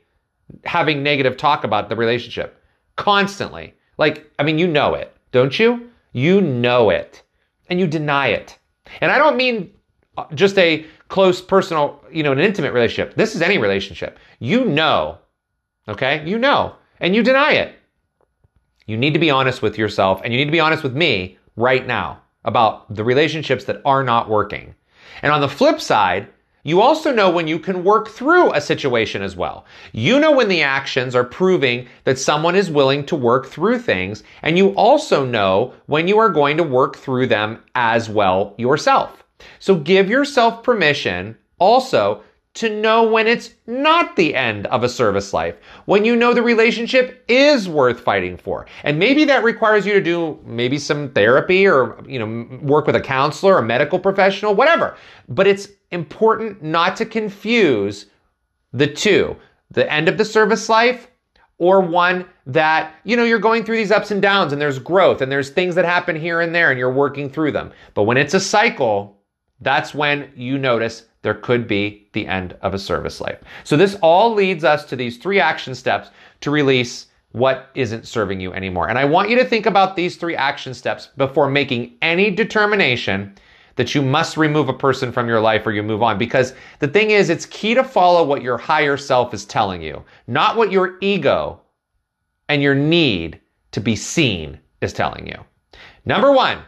having 0.65 1.03
negative 1.03 1.37
talk 1.37 1.65
about 1.65 1.89
the 1.89 1.97
relationship, 1.97 2.63
constantly, 2.97 3.75
like, 3.99 4.31
I 4.39 4.43
mean, 4.43 4.59
you 4.59 4.67
know 4.67 4.95
it, 4.95 5.15
don't 5.33 5.59
you? 5.59 5.91
You 6.13 6.41
know 6.41 6.91
it 6.91 7.23
and 7.69 7.81
you 7.81 7.87
deny 7.87 8.29
it. 8.29 8.59
And 9.01 9.11
I 9.11 9.19
don't 9.19 9.37
mean 9.37 9.71
Uh, 10.17 10.25
just 10.35 10.57
a 10.59 10.87
close 11.09 11.41
personal, 11.41 12.01
you 12.13 12.23
know, 12.23 12.33
an 12.33 12.39
intimate 12.39 12.73
relationship. 12.73 13.15
This 13.17 13.35
is 13.35 13.43
any 13.43 13.59
relationship. 13.59 14.19
You 14.39 14.65
know, 14.65 15.19
okay? 15.89 16.27
You 16.27 16.39
know, 16.39 16.77
and 17.01 17.15
you 17.15 17.23
deny 17.23 17.53
it. 17.53 17.75
You 18.87 18.97
need 18.97 19.15
to 19.15 19.19
be 19.19 19.31
honest 19.31 19.63
with 19.63 19.79
yourself 19.79 20.21
and 20.23 20.33
you 20.33 20.39
need 20.39 20.45
to 20.47 20.53
be 20.53 20.61
honest 20.61 20.83
with 20.83 20.95
me 20.95 21.39
right 21.57 21.87
now 21.87 22.21
about 22.45 22.95
the 22.95 23.05
relationships 23.05 23.65
that 23.65 23.81
are 23.85 24.05
not 24.05 24.29
working. 24.29 24.75
And 25.23 25.33
on 25.33 25.41
the 25.41 25.49
flip 25.49 25.81
side, 25.81 26.29
you 26.63 26.81
also 26.81 27.13
know 27.13 27.31
when 27.31 27.47
you 27.47 27.59
can 27.59 27.85
work 27.85 28.09
through 28.09 28.53
a 28.53 28.61
situation 28.61 29.21
as 29.21 29.37
well. 29.37 29.67
You 29.93 30.19
know 30.19 30.33
when 30.33 30.49
the 30.49 30.63
actions 30.63 31.15
are 31.15 31.25
proving 31.25 31.89
that 32.05 32.19
someone 32.19 32.57
is 32.57 32.71
willing 32.71 33.05
to 33.07 33.17
work 33.17 33.47
through 33.47 33.81
things, 33.81 34.23
and 34.43 34.57
you 34.57 34.71
also 34.71 35.27
know 35.27 35.75
when 35.87 36.09
you 36.09 36.19
are 36.19 36.31
going 36.31 36.57
to 36.57 36.63
work 36.63 36.97
through 36.97 37.27
them 37.27 37.63
as 37.75 38.09
well 38.09 38.55
yourself. 38.57 39.24
So 39.59 39.77
give 39.77 40.09
yourself 40.09 40.63
permission 40.63 41.37
also 41.59 42.23
to 42.55 42.71
know 42.71 43.03
when 43.03 43.27
it's 43.27 43.51
not 43.67 44.15
the 44.15 44.35
end 44.35 44.67
of 44.69 44.85
a 44.85 44.89
service 44.89 45.33
life, 45.33 45.57
when 45.87 46.05
you 46.05 46.15
know 46.15 46.33
the 46.33 46.43
relationship 46.43 47.25
is 47.27 47.69
worth 47.69 48.01
fighting 48.01 48.37
for. 48.37 48.67
And 48.85 48.99
maybe 48.99 49.25
that 49.25 49.43
requires 49.43 49.85
you 49.85 49.93
to 49.95 50.01
do 50.01 50.39
maybe 50.45 50.79
some 50.79 51.11
therapy 51.11 51.67
or, 51.67 51.99
you 52.07 52.19
know, 52.19 52.59
work 52.63 52.87
with 52.87 52.95
a 52.95 53.01
counselor, 53.01 53.59
a 53.59 53.63
medical 53.63 53.99
professional, 53.99 54.55
whatever. 54.55 54.97
But 55.29 55.49
it's 55.49 55.69
important 55.91 56.63
not 56.63 56.97
to 56.97 57.07
confuse 57.07 58.07
the 58.73 58.87
two, 58.87 59.37
the 59.73 59.91
end 59.93 60.09
of 60.09 60.17
the 60.17 60.25
service 60.25 60.69
life 60.69 61.09
or 61.59 61.81
one 61.81 62.25
that, 62.47 62.95
you 63.03 63.17
know, 63.17 63.25
you're 63.25 63.39
going 63.41 63.65
through 63.65 63.77
these 63.77 63.93
ups 63.93 64.13
and 64.13 64.23
downs 64.23 64.53
and 64.53 64.63
there's 64.63 64.79
growth 64.79 65.21
and 65.21 65.31
there's 65.31 65.51
things 65.51 65.75
that 65.75 65.85
happen 65.85 66.15
here 66.15 66.41
and 66.41 66.55
there 66.55 66.71
and 66.71 66.79
you're 66.79 66.93
working 66.93 67.29
through 67.29 67.51
them. 67.51 67.73
But 67.95 68.05
when 68.05 68.17
it's 68.17 68.35
a 68.35 68.41
cycle, 68.41 69.19
that's 69.65 69.95
when 69.95 70.31
you 70.37 70.59
notice 70.59 71.07
there 71.23 71.35
could 71.35 71.67
be 71.67 72.07
the 72.13 72.27
end 72.27 72.57
of 72.61 72.75
a 72.75 72.79
service 72.79 73.21
life. 73.21 73.41
So 73.65 73.77
this 73.77 73.97
all 74.03 74.35
leads 74.35 74.63
us 74.63 74.85
to 74.87 74.97
these 74.97 75.17
three 75.17 75.41
action 75.41 75.75
steps 75.75 76.11
to 76.43 76.51
release 76.51 77.07
what 77.33 77.71
isn't 77.75 78.07
serving 78.07 78.41
you 78.41 78.53
anymore. 78.53 78.89
And 78.89 78.99
I 78.99 79.05
want 79.05 79.31
you 79.31 79.37
to 79.37 79.45
think 79.45 79.67
about 79.67 79.97
these 79.97 80.17
three 80.17 80.37
action 80.37 80.73
steps 80.73 81.09
before 81.17 81.51
making 81.51 81.97
any 82.01 82.31
determination 82.31 83.35
that 83.77 83.95
you 83.95 84.03
must 84.03 84.37
remove 84.37 84.69
a 84.69 84.73
person 84.73 85.11
from 85.11 85.27
your 85.27 85.41
life 85.41 85.67
or 85.67 85.73
you 85.73 85.83
move 85.83 86.03
on. 86.03 86.17
Because 86.17 86.55
the 86.79 86.87
thing 86.87 87.11
is, 87.11 87.31
it's 87.31 87.47
key 87.47 87.75
to 87.75 87.83
follow 87.83 88.23
what 88.23 88.43
your 88.43 88.57
higher 88.57 88.97
self 88.97 89.35
is 89.35 89.45
telling 89.45 89.83
you, 89.83 90.05
not 90.29 90.57
what 90.57 90.71
your 90.71 90.97
ego 91.01 91.61
and 92.49 92.63
your 92.63 92.75
need 92.75 93.41
to 93.73 93.81
be 93.81 93.97
seen 93.97 94.61
is 94.81 94.93
telling 94.93 95.27
you. 95.27 95.39
Number 96.05 96.31
one, 96.31 96.59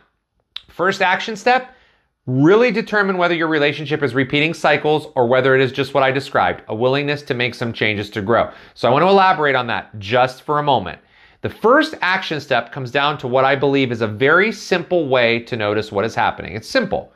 first 0.68 1.00
action 1.00 1.36
step 1.36 1.75
Really 2.26 2.72
determine 2.72 3.18
whether 3.18 3.34
your 3.34 3.46
relationship 3.46 4.02
is 4.02 4.12
repeating 4.12 4.52
cycles 4.52 5.06
or 5.14 5.28
whether 5.28 5.54
it 5.54 5.60
is 5.60 5.70
just 5.70 5.94
what 5.94 6.02
I 6.02 6.10
described, 6.10 6.62
a 6.66 6.74
willingness 6.74 7.22
to 7.22 7.34
make 7.34 7.54
some 7.54 7.72
changes 7.72 8.10
to 8.10 8.20
grow. 8.22 8.50
So 8.74 8.88
I 8.88 8.90
want 8.90 9.04
to 9.04 9.08
elaborate 9.08 9.54
on 9.54 9.68
that 9.68 9.96
just 10.00 10.42
for 10.42 10.58
a 10.58 10.62
moment. 10.62 10.98
The 11.42 11.50
first 11.50 11.94
action 12.02 12.40
step 12.40 12.72
comes 12.72 12.90
down 12.90 13.18
to 13.18 13.28
what 13.28 13.44
I 13.44 13.54
believe 13.54 13.92
is 13.92 14.00
a 14.00 14.08
very 14.08 14.50
simple 14.50 15.06
way 15.06 15.38
to 15.40 15.56
notice 15.56 15.92
what 15.92 16.04
is 16.04 16.16
happening. 16.16 16.56
It's 16.56 16.68
simple. 16.68 17.12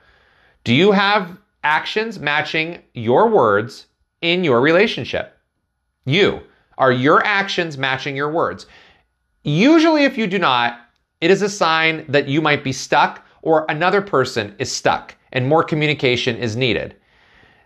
Do 0.62 0.72
you 0.72 0.92
have 0.92 1.36
actions 1.64 2.20
matching 2.20 2.80
your 2.94 3.28
words 3.28 3.86
in 4.20 4.44
your 4.44 4.60
relationship? 4.60 5.36
You. 6.04 6.40
Are 6.78 6.92
your 6.92 7.24
actions 7.24 7.76
matching 7.76 8.14
your 8.14 8.30
words? 8.30 8.66
Usually, 9.42 10.04
if 10.04 10.16
you 10.16 10.28
do 10.28 10.38
not, 10.38 10.78
it 11.20 11.32
is 11.32 11.42
a 11.42 11.48
sign 11.48 12.04
that 12.08 12.28
you 12.28 12.40
might 12.40 12.62
be 12.62 12.72
stuck 12.72 13.26
or 13.42 13.66
another 13.68 14.00
person 14.02 14.54
is 14.58 14.70
stuck 14.70 15.14
and 15.32 15.48
more 15.48 15.62
communication 15.62 16.36
is 16.36 16.56
needed. 16.56 16.96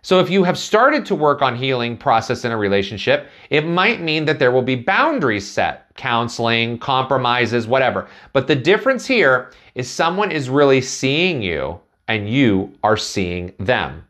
So 0.01 0.19
if 0.19 0.29
you 0.29 0.43
have 0.43 0.57
started 0.57 1.03
to 1.07 1.15
work 1.15 1.41
on 1.41 1.55
healing 1.55 1.97
process 1.97 2.45
in 2.45 2.51
a 2.51 2.57
relationship, 2.57 3.27
it 3.49 3.65
might 3.65 4.01
mean 4.01 4.25
that 4.25 4.37
there 4.37 4.51
will 4.51 4.61
be 4.61 4.75
boundaries 4.75 5.49
set, 5.49 5.87
counseling, 5.95 6.77
compromises, 6.77 7.65
whatever. 7.65 8.07
But 8.31 8.45
the 8.45 8.55
difference 8.55 9.07
here 9.07 9.51
is 9.73 9.89
someone 9.89 10.31
is 10.31 10.47
really 10.47 10.79
seeing 10.79 11.41
you 11.41 11.79
and 12.07 12.29
you 12.29 12.71
are 12.83 12.97
seeing 12.97 13.53
them. 13.57 14.05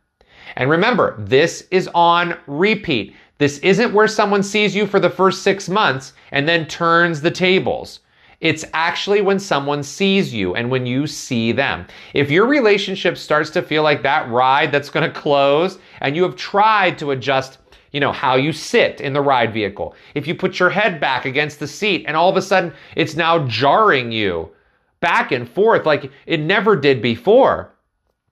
And 0.57 0.69
remember, 0.69 1.15
this 1.17 1.65
is 1.71 1.89
on 1.95 2.37
repeat. 2.45 3.15
This 3.37 3.59
isn't 3.59 3.93
where 3.93 4.09
someone 4.09 4.43
sees 4.43 4.75
you 4.75 4.87
for 4.87 4.99
the 4.99 5.09
first 5.09 5.43
six 5.43 5.69
months 5.69 6.11
and 6.31 6.45
then 6.45 6.67
turns 6.67 7.21
the 7.21 7.31
tables. 7.31 8.01
It's 8.41 8.65
actually 8.73 9.21
when 9.21 9.39
someone 9.39 9.83
sees 9.83 10.33
you 10.33 10.55
and 10.55 10.69
when 10.69 10.85
you 10.85 11.07
see 11.07 11.51
them. 11.51 11.87
If 12.13 12.29
your 12.29 12.45
relationship 12.45 13.17
starts 13.17 13.49
to 13.51 13.61
feel 13.61 13.83
like 13.83 14.03
that 14.03 14.29
ride 14.29 14.71
that's 14.71 14.89
going 14.89 15.09
to 15.09 15.19
close 15.19 15.79
and 16.01 16.15
you 16.15 16.23
have 16.23 16.35
tried 16.35 16.97
to 16.99 17.11
adjust 17.11 17.59
you 17.91 18.01
know, 18.01 18.11
how 18.11 18.35
you 18.35 18.51
sit 18.51 18.99
in 18.99 19.13
the 19.13 19.21
ride 19.21 19.53
vehicle. 19.53 19.95
If 20.15 20.27
you 20.27 20.35
put 20.35 20.59
your 20.59 20.69
head 20.69 20.99
back 20.99 21.23
against 21.23 21.59
the 21.59 21.67
seat 21.67 22.03
and 22.07 22.17
all 22.17 22.29
of 22.29 22.35
a 22.35 22.41
sudden 22.41 22.73
it's 22.97 23.15
now 23.15 23.47
jarring 23.47 24.11
you 24.11 24.51
back 24.99 25.31
and 25.31 25.47
forth 25.47 25.85
like 25.85 26.11
it 26.25 26.41
never 26.41 26.75
did 26.75 27.01
before. 27.01 27.71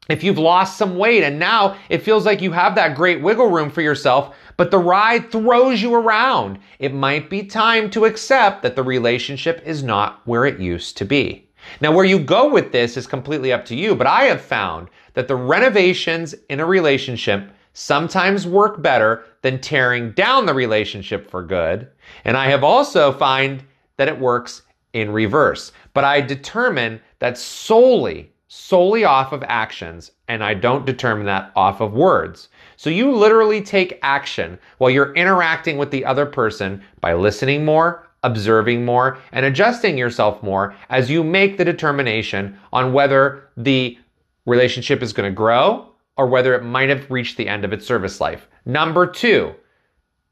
If 0.10 0.24
you've 0.24 0.38
lost 0.38 0.78
some 0.78 0.98
weight 0.98 1.24
and 1.24 1.40
now 1.40 1.78
it 1.88 2.04
feels 2.04 2.26
like 2.26 2.42
you 2.42 2.52
have 2.52 2.76
that 2.76 2.96
great 2.96 3.22
wiggle 3.22 3.50
room 3.50 3.70
for 3.70 3.82
yourself, 3.82 4.36
but 4.58 4.70
the 4.70 4.78
ride 4.78 5.32
throws 5.32 5.82
you 5.82 5.96
around. 5.96 6.60
It 6.80 6.94
might 6.94 7.30
be 7.30 7.44
time 7.44 7.90
to 7.92 8.06
accept 8.06 8.64
that 8.64 8.76
the 8.76 8.84
relationship 8.84 9.62
is 9.66 9.82
not 9.82 10.22
where 10.26 10.46
it 10.46 10.60
used 10.60 10.98
to 10.98 11.06
be. 11.06 11.48
Now, 11.80 11.94
where 11.94 12.04
you 12.04 12.20
go 12.20 12.52
with 12.52 12.74
this 12.74 12.98
is 12.98 13.08
completely 13.08 13.54
up 13.54 13.64
to 13.66 13.76
you, 13.76 13.96
but 13.96 14.08
I 14.08 14.24
have 14.24 14.42
found 14.42 14.90
that 15.14 15.30
the 15.30 15.36
renovations 15.36 16.36
in 16.50 16.60
a 16.60 16.66
relationship 16.66 17.50
sometimes 17.72 18.46
work 18.46 18.82
better 18.82 19.24
than 19.42 19.62
tearing 19.62 20.12
down 20.12 20.46
the 20.46 20.54
relationship 20.54 21.30
for 21.32 21.42
good. 21.42 21.90
And 22.26 22.36
I 22.36 22.48
have 22.48 22.64
also 22.64 23.14
find 23.14 23.64
that 23.96 24.10
it 24.10 24.20
works 24.20 24.64
in 24.92 25.12
reverse. 25.12 25.72
But 25.94 26.04
I 26.04 26.20
determine 26.20 27.00
that 27.20 27.38
solely, 27.38 28.33
solely 28.56 29.04
off 29.04 29.32
of 29.32 29.44
actions, 29.48 30.12
and 30.28 30.44
I 30.44 30.54
don't 30.54 30.86
determine 30.86 31.26
that 31.26 31.52
off 31.56 31.82
of 31.82 31.94
words. 31.94 32.50
So 32.76 32.92
you 32.92 33.12
literally 33.12 33.64
take 33.64 33.98
action 34.04 34.60
while 34.78 34.92
you're 34.92 35.12
interacting 35.16 35.80
with 35.80 35.90
the 35.90 36.06
other 36.06 36.28
person 36.28 36.84
by 37.02 37.16
listening 37.16 37.66
more, 37.66 38.08
observing 38.22 38.86
more, 38.86 39.18
and 39.32 39.44
adjusting 39.44 39.98
yourself 39.98 40.44
more 40.44 40.76
as 40.92 41.10
you 41.10 41.24
make 41.24 41.58
the 41.58 41.66
determination 41.66 42.56
on 42.72 42.94
whether 42.94 43.50
the 43.58 43.98
relationship 44.46 45.02
is 45.02 45.14
going 45.14 45.28
to 45.28 45.36
grow 45.36 45.90
or 46.18 46.28
whether 46.28 46.54
it 46.54 46.64
might 46.64 46.90
have 46.90 47.10
reached 47.10 47.38
the 47.38 47.48
end 47.48 47.66
of 47.66 47.74
its 47.74 47.88
service 47.88 48.22
life. 48.22 48.48
Number 48.66 49.08
two, 49.08 49.56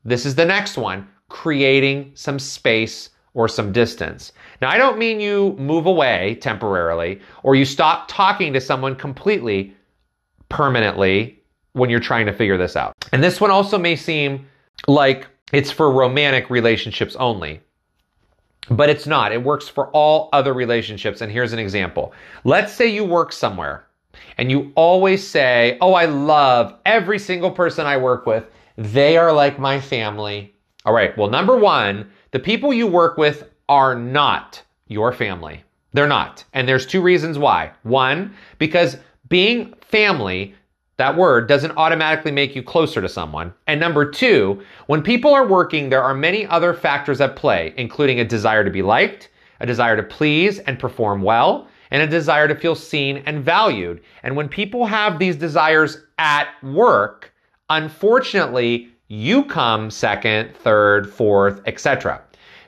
this 0.05 0.27
is 0.27 0.35
the 0.35 0.45
next 0.45 0.77
one, 0.77 1.07
creating 1.27 2.11
some 2.13 2.37
space 2.37 3.09
or 3.33 3.47
some 3.47 3.71
distance. 3.71 4.33
Now, 4.61 4.69
I 4.69 4.77
don't 4.77 4.97
mean 4.97 5.19
you 5.19 5.55
move 5.57 5.85
away 5.85 6.37
temporarily 6.41 7.21
or 7.43 7.55
you 7.55 7.65
stop 7.65 8.07
talking 8.07 8.53
to 8.53 8.61
someone 8.61 8.95
completely 8.95 9.73
permanently 10.49 11.39
when 11.73 11.89
you're 11.89 12.01
trying 12.01 12.25
to 12.25 12.33
figure 12.33 12.57
this 12.57 12.75
out. 12.75 12.93
And 13.13 13.23
this 13.23 13.39
one 13.39 13.51
also 13.51 13.77
may 13.77 13.95
seem 13.95 14.45
like 14.87 15.27
it's 15.53 15.71
for 15.71 15.91
romantic 15.91 16.49
relationships 16.49 17.15
only. 17.15 17.61
But 18.69 18.89
it's 18.89 19.07
not. 19.07 19.31
It 19.31 19.43
works 19.43 19.67
for 19.67 19.87
all 19.87 20.29
other 20.33 20.53
relationships. 20.53 21.21
And 21.21 21.31
here's 21.31 21.53
an 21.53 21.59
example. 21.59 22.13
Let's 22.43 22.73
say 22.73 22.87
you 22.87 23.03
work 23.03 23.33
somewhere 23.33 23.87
and 24.37 24.51
you 24.51 24.71
always 24.75 25.25
say, 25.25 25.77
Oh, 25.81 25.93
I 25.93 26.05
love 26.05 26.75
every 26.85 27.19
single 27.19 27.51
person 27.51 27.85
I 27.85 27.97
work 27.97 28.25
with. 28.25 28.45
They 28.77 29.17
are 29.17 29.33
like 29.33 29.59
my 29.59 29.79
family. 29.79 30.53
All 30.85 30.93
right. 30.93 31.17
Well, 31.17 31.29
number 31.29 31.57
one, 31.57 32.09
the 32.31 32.39
people 32.39 32.73
you 32.73 32.87
work 32.87 33.17
with 33.17 33.49
are 33.69 33.95
not 33.95 34.61
your 34.87 35.13
family. 35.13 35.63
They're 35.93 36.07
not. 36.07 36.43
And 36.53 36.67
there's 36.67 36.85
two 36.85 37.01
reasons 37.01 37.37
why. 37.37 37.71
One, 37.83 38.33
because 38.57 38.97
being 39.27 39.73
family 39.81 40.55
that 41.01 41.17
word 41.17 41.47
doesn't 41.47 41.77
automatically 41.77 42.31
make 42.31 42.55
you 42.55 42.61
closer 42.61 43.01
to 43.01 43.09
someone. 43.09 43.51
And 43.65 43.79
number 43.79 44.05
two, 44.05 44.61
when 44.85 45.01
people 45.01 45.33
are 45.33 45.47
working, 45.47 45.89
there 45.89 46.03
are 46.03 46.13
many 46.13 46.45
other 46.45 46.75
factors 46.75 47.19
at 47.19 47.35
play, 47.35 47.73
including 47.75 48.19
a 48.19 48.23
desire 48.23 48.63
to 48.63 48.69
be 48.69 48.83
liked, 48.83 49.29
a 49.61 49.65
desire 49.65 49.95
to 49.95 50.03
please 50.03 50.59
and 50.59 50.77
perform 50.77 51.23
well, 51.23 51.67
and 51.89 52.03
a 52.03 52.07
desire 52.07 52.47
to 52.47 52.53
feel 52.53 52.75
seen 52.75 53.23
and 53.25 53.43
valued. 53.43 53.99
And 54.21 54.35
when 54.35 54.47
people 54.47 54.85
have 54.85 55.17
these 55.17 55.35
desires 55.35 56.03
at 56.19 56.49
work, 56.61 57.33
unfortunately, 57.71 58.90
you 59.11 59.43
come 59.43 59.91
second, 59.91 60.55
third, 60.55 61.13
fourth, 61.13 61.61
etc. 61.65 62.21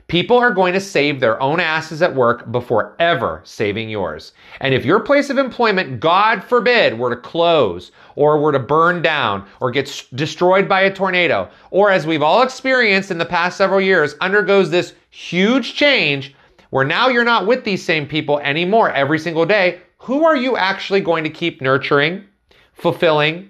People 0.07 0.37
are 0.37 0.51
going 0.51 0.73
to 0.73 0.81
save 0.81 1.21
their 1.21 1.41
own 1.41 1.61
asses 1.61 2.01
at 2.01 2.13
work 2.13 2.51
before 2.51 2.97
ever 2.99 3.39
saving 3.45 3.89
yours. 3.89 4.33
And 4.59 4.73
if 4.73 4.83
your 4.83 4.99
place 4.99 5.29
of 5.29 5.37
employment, 5.37 6.01
God 6.01 6.43
forbid, 6.43 6.99
were 6.99 7.15
to 7.15 7.21
close 7.21 7.93
or 8.17 8.37
were 8.37 8.51
to 8.51 8.59
burn 8.59 9.01
down 9.01 9.47
or 9.61 9.71
get 9.71 10.05
destroyed 10.15 10.67
by 10.67 10.81
a 10.81 10.93
tornado, 10.93 11.49
or 11.71 11.89
as 11.89 12.05
we've 12.05 12.21
all 12.21 12.41
experienced 12.41 13.09
in 13.09 13.19
the 13.19 13.25
past 13.25 13.57
several 13.57 13.79
years, 13.79 14.15
undergoes 14.19 14.69
this 14.69 14.93
huge 15.11 15.75
change 15.75 16.35
where 16.71 16.83
now 16.83 17.07
you're 17.07 17.23
not 17.23 17.47
with 17.47 17.63
these 17.63 17.85
same 17.85 18.05
people 18.05 18.39
anymore 18.39 18.91
every 18.91 19.17
single 19.17 19.45
day, 19.45 19.79
who 19.97 20.25
are 20.25 20.35
you 20.35 20.57
actually 20.57 20.99
going 20.99 21.23
to 21.23 21.29
keep 21.29 21.61
nurturing, 21.61 22.25
fulfilling, 22.73 23.47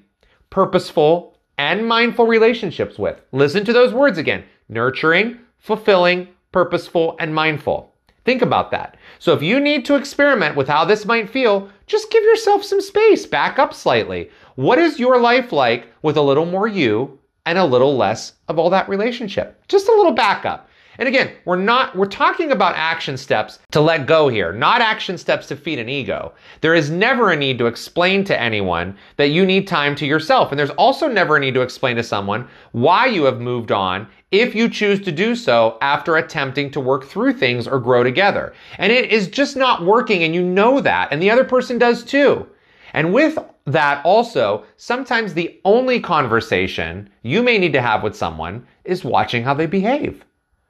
purposeful, 0.51 1.32
and 1.57 1.87
mindful 1.87 2.27
relationships 2.27 2.97
with? 2.97 3.21
Listen 3.31 3.65
to 3.65 3.73
those 3.73 3.93
words 3.93 4.17
again 4.17 4.43
nurturing, 4.69 5.39
fulfilling, 5.59 6.27
purposeful, 6.51 7.15
and 7.19 7.33
mindful. 7.33 7.93
Think 8.25 8.41
about 8.41 8.71
that. 8.71 8.97
So 9.19 9.33
if 9.33 9.43
you 9.43 9.59
need 9.59 9.85
to 9.85 9.95
experiment 9.95 10.55
with 10.55 10.67
how 10.67 10.85
this 10.85 11.05
might 11.05 11.29
feel, 11.29 11.69
just 11.87 12.09
give 12.09 12.23
yourself 12.23 12.63
some 12.63 12.79
space, 12.79 13.25
back 13.25 13.59
up 13.59 13.73
slightly. 13.73 14.29
What 14.55 14.79
is 14.79 14.99
your 14.99 15.19
life 15.19 15.51
like 15.51 15.87
with 16.01 16.15
a 16.15 16.21
little 16.21 16.45
more 16.45 16.67
you 16.67 17.19
and 17.45 17.57
a 17.57 17.65
little 17.65 17.97
less 17.97 18.33
of 18.47 18.57
all 18.57 18.69
that 18.69 18.87
relationship? 18.87 19.61
Just 19.67 19.89
a 19.89 19.93
little 19.93 20.13
backup. 20.13 20.69
And 20.97 21.07
again, 21.07 21.33
we're 21.45 21.55
not, 21.55 21.95
we're 21.95 22.05
talking 22.05 22.51
about 22.51 22.75
action 22.75 23.17
steps 23.17 23.59
to 23.71 23.81
let 23.81 24.05
go 24.05 24.27
here, 24.27 24.53
not 24.53 24.81
action 24.81 25.17
steps 25.17 25.47
to 25.47 25.55
feed 25.55 25.79
an 25.79 25.89
ego. 25.89 26.33
There 26.61 26.75
is 26.75 26.91
never 26.91 27.31
a 27.31 27.35
need 27.35 27.57
to 27.57 27.65
explain 27.65 28.23
to 28.25 28.39
anyone 28.39 28.95
that 29.17 29.29
you 29.29 29.45
need 29.45 29.67
time 29.67 29.95
to 29.95 30.05
yourself. 30.05 30.51
And 30.51 30.59
there's 30.59 30.69
also 30.71 31.07
never 31.07 31.37
a 31.37 31.39
need 31.39 31.55
to 31.55 31.61
explain 31.61 31.95
to 31.95 32.03
someone 32.03 32.47
why 32.73 33.07
you 33.07 33.23
have 33.23 33.41
moved 33.41 33.71
on 33.71 34.07
if 34.31 34.53
you 34.53 34.69
choose 34.69 34.99
to 35.01 35.11
do 35.11 35.35
so 35.35 35.77
after 35.81 36.17
attempting 36.17 36.69
to 36.71 36.79
work 36.79 37.05
through 37.05 37.33
things 37.33 37.67
or 37.67 37.79
grow 37.79 38.03
together. 38.03 38.53
And 38.77 38.91
it 38.91 39.11
is 39.11 39.27
just 39.27 39.55
not 39.55 39.83
working 39.83 40.23
and 40.23 40.35
you 40.35 40.43
know 40.43 40.79
that. 40.81 41.09
And 41.11 41.21
the 41.21 41.31
other 41.31 41.43
person 41.43 41.77
does 41.79 42.03
too. 42.03 42.47
And 42.93 43.13
with 43.13 43.39
that 43.65 44.05
also, 44.05 44.65
sometimes 44.77 45.33
the 45.33 45.59
only 45.65 45.99
conversation 45.99 47.09
you 47.23 47.41
may 47.41 47.57
need 47.57 47.73
to 47.73 47.81
have 47.81 48.03
with 48.03 48.15
someone 48.15 48.67
is 48.83 49.03
watching 49.03 49.43
how 49.43 49.53
they 49.53 49.65
behave. 49.65 50.23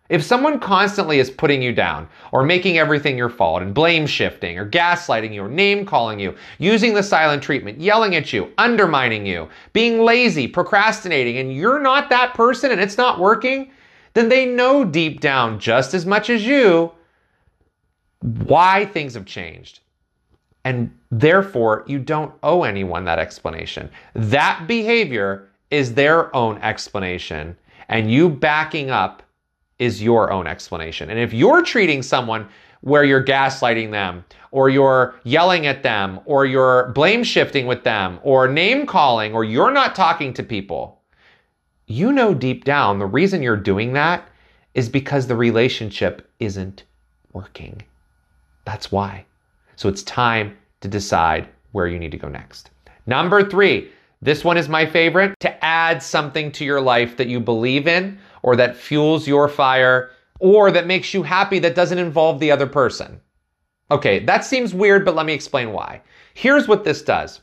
If 0.10 0.22
someone 0.22 0.60
constantly 0.60 1.20
is 1.20 1.32
putting 1.32 1.62
you 1.62 1.72
down 1.72 2.10
or 2.34 2.44
making 2.44 2.78
everything 2.78 3.18
your 3.18 3.30
fault 3.30 3.62
and 3.62 3.74
blame 3.74 4.06
shifting 4.06 4.60
or 4.60 4.70
gaslighting 4.70 5.34
you 5.34 5.44
or 5.44 5.50
name 5.50 5.86
calling 5.86 6.20
you, 6.20 6.36
using 6.60 6.94
the 6.94 7.02
silent 7.02 7.42
treatment, 7.42 7.80
yelling 7.80 8.16
at 8.16 8.34
you, 8.34 8.52
undermining 8.58 9.26
you, 9.26 9.48
being 9.72 10.04
lazy, 10.04 10.48
procrastinating, 10.48 11.38
and 11.38 11.56
you're 11.56 11.80
not 11.80 12.10
that 12.10 12.34
person 12.34 12.72
and 12.72 12.82
it's 12.82 12.98
not 12.98 13.20
working, 13.20 13.72
then 14.14 14.28
they 14.28 14.46
know 14.46 14.84
deep 14.84 15.22
down 15.22 15.58
just 15.58 15.94
as 15.94 16.06
much 16.06 16.30
as 16.30 16.46
you 16.46 16.92
why 18.20 18.86
things 18.86 19.14
have 19.14 19.26
changed. 19.26 19.80
And 20.66 20.98
therefore, 21.12 21.84
you 21.88 22.00
don't 22.00 22.34
owe 22.44 22.64
anyone 22.64 23.06
that 23.06 23.20
explanation. 23.20 23.90
That 24.14 24.66
behavior 24.68 25.50
is 25.72 25.94
their 25.94 26.34
own 26.36 26.58
explanation, 26.60 27.58
and 27.90 28.12
you 28.12 28.30
backing 28.30 28.90
up 28.90 29.23
is 29.84 30.02
your 30.02 30.32
own 30.32 30.48
explanation. 30.48 31.10
And 31.10 31.20
if 31.20 31.34
you're 31.34 31.62
treating 31.62 32.02
someone 32.02 32.48
where 32.82 33.04
you're 33.04 33.24
gaslighting 33.24 33.92
them, 33.92 34.24
or 34.52 34.70
you're 34.70 35.16
yelling 35.24 35.66
at 35.66 35.84
them, 35.84 36.22
or 36.26 36.46
you're 36.46 36.90
blame 36.90 37.24
shifting 37.24 37.68
with 37.68 37.84
them, 37.84 38.20
or 38.24 38.48
name 38.48 38.86
calling, 38.86 39.34
or 39.34 39.44
you're 39.44 39.72
not 39.72 39.94
talking 39.94 40.34
to 40.34 40.44
people, 40.44 41.02
you 41.88 42.14
know 42.14 42.34
deep 42.34 42.64
down 42.64 42.98
the 42.98 43.06
reason 43.06 43.44
you're 43.44 43.58
doing 43.58 43.92
that 43.94 44.28
is 44.74 44.88
because 44.88 45.28
the 45.28 45.36
relationship 45.36 46.30
isn't 46.40 46.84
working. 47.34 47.82
That's 48.66 48.92
why. 48.92 49.26
So 49.76 49.90
it's 49.90 50.04
time 50.04 50.58
to 50.80 50.88
decide 50.88 51.50
where 51.74 51.88
you 51.88 52.00
need 52.00 52.12
to 52.12 52.18
go 52.18 52.30
next. 52.30 52.70
Number 53.06 53.50
three, 53.50 53.92
this 54.22 54.46
one 54.46 54.58
is 54.58 54.70
my 54.70 54.86
favorite 54.86 55.38
to 55.42 55.53
add 55.74 56.04
something 56.04 56.52
to 56.52 56.64
your 56.64 56.80
life 56.80 57.18
that 57.18 57.28
you 57.28 57.40
believe 57.40 57.88
in 57.88 58.20
or 58.44 58.56
that 58.56 58.78
fuels 58.78 59.28
your 59.28 59.50
fire 59.50 60.12
or 60.40 60.70
that 60.70 60.86
makes 60.86 61.14
you 61.16 61.24
happy 61.24 61.58
that 61.58 61.74
doesn't 61.74 61.98
involve 61.98 62.40
the 62.40 62.52
other 62.52 62.68
person. 62.68 63.20
Okay, 63.90 64.20
that 64.20 64.46
seems 64.46 64.74
weird, 64.74 65.04
but 65.04 65.16
let 65.16 65.26
me 65.26 65.34
explain 65.34 65.72
why. 65.72 66.02
Here's 66.36 66.68
what 66.68 66.84
this 66.84 67.02
does 67.02 67.42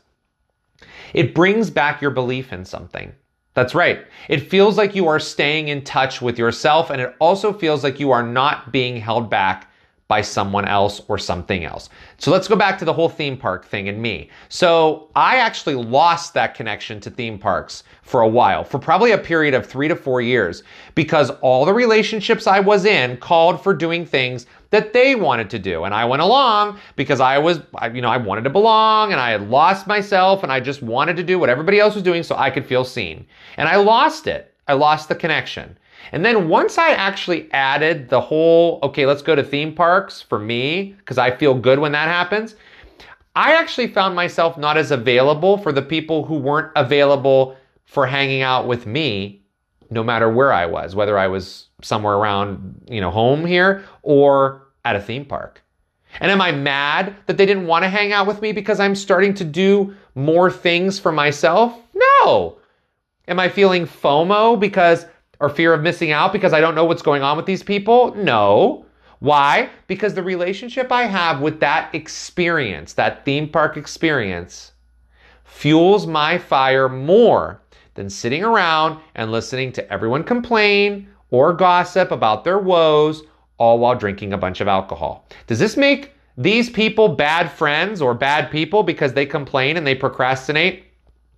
it 1.13 1.35
brings 1.35 1.69
back 1.69 2.01
your 2.01 2.11
belief 2.11 2.53
in 2.53 2.63
something. 2.63 3.11
That's 3.53 3.75
right. 3.75 4.05
It 4.29 4.49
feels 4.49 4.77
like 4.77 4.95
you 4.95 5.09
are 5.09 5.19
staying 5.19 5.67
in 5.67 5.83
touch 5.83 6.21
with 6.21 6.39
yourself, 6.39 6.89
and 6.89 7.01
it 7.01 7.13
also 7.19 7.51
feels 7.51 7.83
like 7.83 7.99
you 7.99 8.11
are 8.11 8.23
not 8.23 8.71
being 8.71 8.95
held 8.95 9.29
back 9.29 9.69
by 10.11 10.19
someone 10.19 10.65
else 10.65 11.01
or 11.07 11.17
something 11.17 11.63
else. 11.63 11.87
So 12.17 12.31
let's 12.31 12.49
go 12.49 12.57
back 12.57 12.77
to 12.79 12.83
the 12.83 12.91
whole 12.91 13.07
theme 13.07 13.37
park 13.37 13.63
thing 13.63 13.87
and 13.87 14.01
me. 14.01 14.29
So 14.49 15.07
I 15.15 15.37
actually 15.37 15.75
lost 15.75 16.33
that 16.33 16.53
connection 16.53 16.99
to 16.99 17.09
theme 17.09 17.39
parks 17.39 17.85
for 18.03 18.19
a 18.19 18.27
while, 18.27 18.65
for 18.65 18.77
probably 18.77 19.13
a 19.13 19.17
period 19.17 19.53
of 19.53 19.65
three 19.65 19.87
to 19.87 19.95
four 19.95 20.19
years, 20.19 20.63
because 20.95 21.29
all 21.39 21.63
the 21.63 21.73
relationships 21.73 22.45
I 22.45 22.59
was 22.59 22.83
in 22.83 23.15
called 23.15 23.63
for 23.63 23.73
doing 23.73 24.05
things 24.05 24.47
that 24.71 24.91
they 24.91 25.15
wanted 25.15 25.49
to 25.51 25.59
do. 25.59 25.85
And 25.85 25.93
I 25.93 26.03
went 26.03 26.21
along 26.21 26.77
because 26.97 27.21
I 27.21 27.37
was, 27.37 27.61
you 27.93 28.01
know, 28.01 28.09
I 28.09 28.17
wanted 28.17 28.43
to 28.43 28.49
belong 28.49 29.13
and 29.13 29.21
I 29.21 29.29
had 29.29 29.49
lost 29.49 29.87
myself 29.87 30.43
and 30.43 30.51
I 30.51 30.59
just 30.59 30.83
wanted 30.83 31.15
to 31.15 31.23
do 31.23 31.39
what 31.39 31.47
everybody 31.47 31.79
else 31.79 31.93
was 31.93 32.03
doing 32.03 32.23
so 32.23 32.35
I 32.35 32.49
could 32.49 32.65
feel 32.65 32.83
seen. 32.83 33.25
And 33.55 33.69
I 33.69 33.77
lost 33.77 34.27
it. 34.27 34.53
I 34.67 34.73
lost 34.73 35.07
the 35.07 35.15
connection. 35.15 35.77
And 36.11 36.25
then 36.25 36.49
once 36.49 36.77
I 36.77 36.91
actually 36.91 37.51
added 37.51 38.09
the 38.09 38.21
whole, 38.21 38.79
okay, 38.83 39.05
let's 39.05 39.21
go 39.21 39.35
to 39.35 39.43
theme 39.43 39.73
parks 39.73 40.21
for 40.21 40.39
me, 40.39 40.95
because 40.99 41.17
I 41.17 41.31
feel 41.31 41.53
good 41.53 41.79
when 41.79 41.91
that 41.93 42.07
happens, 42.07 42.55
I 43.35 43.53
actually 43.53 43.87
found 43.87 44.15
myself 44.15 44.57
not 44.57 44.77
as 44.77 44.91
available 44.91 45.57
for 45.57 45.71
the 45.71 45.81
people 45.81 46.25
who 46.25 46.35
weren't 46.35 46.71
available 46.75 47.55
for 47.85 48.05
hanging 48.05 48.41
out 48.41 48.67
with 48.67 48.85
me, 48.85 49.41
no 49.89 50.03
matter 50.03 50.29
where 50.29 50.51
I 50.51 50.65
was, 50.65 50.95
whether 50.95 51.17
I 51.17 51.27
was 51.27 51.67
somewhere 51.81 52.15
around, 52.15 52.87
you 52.89 53.01
know, 53.01 53.11
home 53.11 53.45
here 53.45 53.83
or 54.01 54.67
at 54.83 54.95
a 54.95 55.01
theme 55.01 55.25
park. 55.25 55.61
And 56.19 56.29
am 56.29 56.41
I 56.41 56.51
mad 56.51 57.15
that 57.27 57.37
they 57.37 57.45
didn't 57.45 57.67
want 57.67 57.83
to 57.83 57.89
hang 57.89 58.11
out 58.11 58.27
with 58.27 58.41
me 58.41 58.51
because 58.51 58.79
I'm 58.79 58.95
starting 58.95 59.33
to 59.35 59.45
do 59.45 59.95
more 60.13 60.51
things 60.51 60.99
for 60.99 61.11
myself? 61.11 61.77
No. 61.93 62.57
Am 63.27 63.39
I 63.39 63.47
feeling 63.47 63.85
FOMO 63.85 64.59
because 64.59 65.05
or 65.41 65.49
fear 65.49 65.73
of 65.73 65.81
missing 65.81 66.11
out 66.11 66.31
because 66.31 66.53
I 66.53 66.61
don't 66.61 66.75
know 66.75 66.85
what's 66.85 67.01
going 67.01 67.23
on 67.23 67.35
with 67.35 67.47
these 67.47 67.63
people? 67.63 68.15
No. 68.15 68.85
Why? 69.19 69.69
Because 69.87 70.13
the 70.13 70.23
relationship 70.23 70.91
I 70.91 71.03
have 71.03 71.41
with 71.41 71.59
that 71.59 71.93
experience, 71.93 72.93
that 72.93 73.25
theme 73.25 73.49
park 73.49 73.75
experience, 73.75 74.71
fuels 75.43 76.07
my 76.07 76.37
fire 76.37 76.87
more 76.87 77.61
than 77.95 78.09
sitting 78.09 78.43
around 78.43 78.99
and 79.15 79.31
listening 79.31 79.71
to 79.73 79.91
everyone 79.91 80.23
complain 80.23 81.07
or 81.31 81.53
gossip 81.53 82.11
about 82.11 82.43
their 82.43 82.59
woes, 82.59 83.23
all 83.57 83.79
while 83.79 83.95
drinking 83.95 84.33
a 84.33 84.37
bunch 84.37 84.61
of 84.61 84.67
alcohol. 84.67 85.27
Does 85.47 85.59
this 85.59 85.75
make 85.75 86.13
these 86.37 86.69
people 86.69 87.09
bad 87.09 87.51
friends 87.51 88.01
or 88.01 88.13
bad 88.13 88.51
people 88.51 88.83
because 88.83 89.13
they 89.13 89.25
complain 89.25 89.77
and 89.77 89.85
they 89.85 89.95
procrastinate 89.95 90.83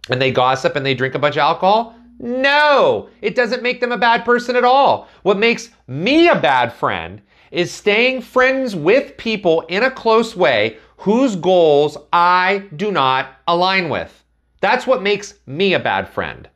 and 0.10 0.22
they 0.22 0.32
gossip 0.32 0.76
and 0.76 0.86
they 0.86 0.94
drink 0.94 1.16
a 1.16 1.20
bunch 1.20 1.36
of 1.36 1.42
alcohol? 1.42 1.96
No, 2.20 3.10
it 3.22 3.36
doesn't 3.36 3.64
make 3.64 3.82
them 3.82 3.92
a 3.92 3.98
bad 3.98 4.24
person 4.24 4.56
at 4.56 4.64
all. 4.64 5.08
What 5.24 5.38
makes 5.38 5.70
me 5.88 6.30
a 6.30 6.40
bad 6.40 6.72
friend 6.72 7.22
is 7.52 7.72
staying 7.72 8.22
friends 8.22 8.76
with 8.76 9.18
people 9.18 9.62
in 9.70 9.84
a 9.84 9.92
close 9.92 10.36
way 10.36 10.78
whose 10.98 11.36
goals 11.36 11.98
I 12.12 12.66
do 12.76 12.92
not 12.92 13.36
align 13.48 13.90
with. 13.90 14.24
That's 14.60 14.88
what 14.88 15.04
makes 15.04 15.36
me 15.46 15.74
a 15.74 15.80
bad 15.80 16.08
friend. 16.08 16.50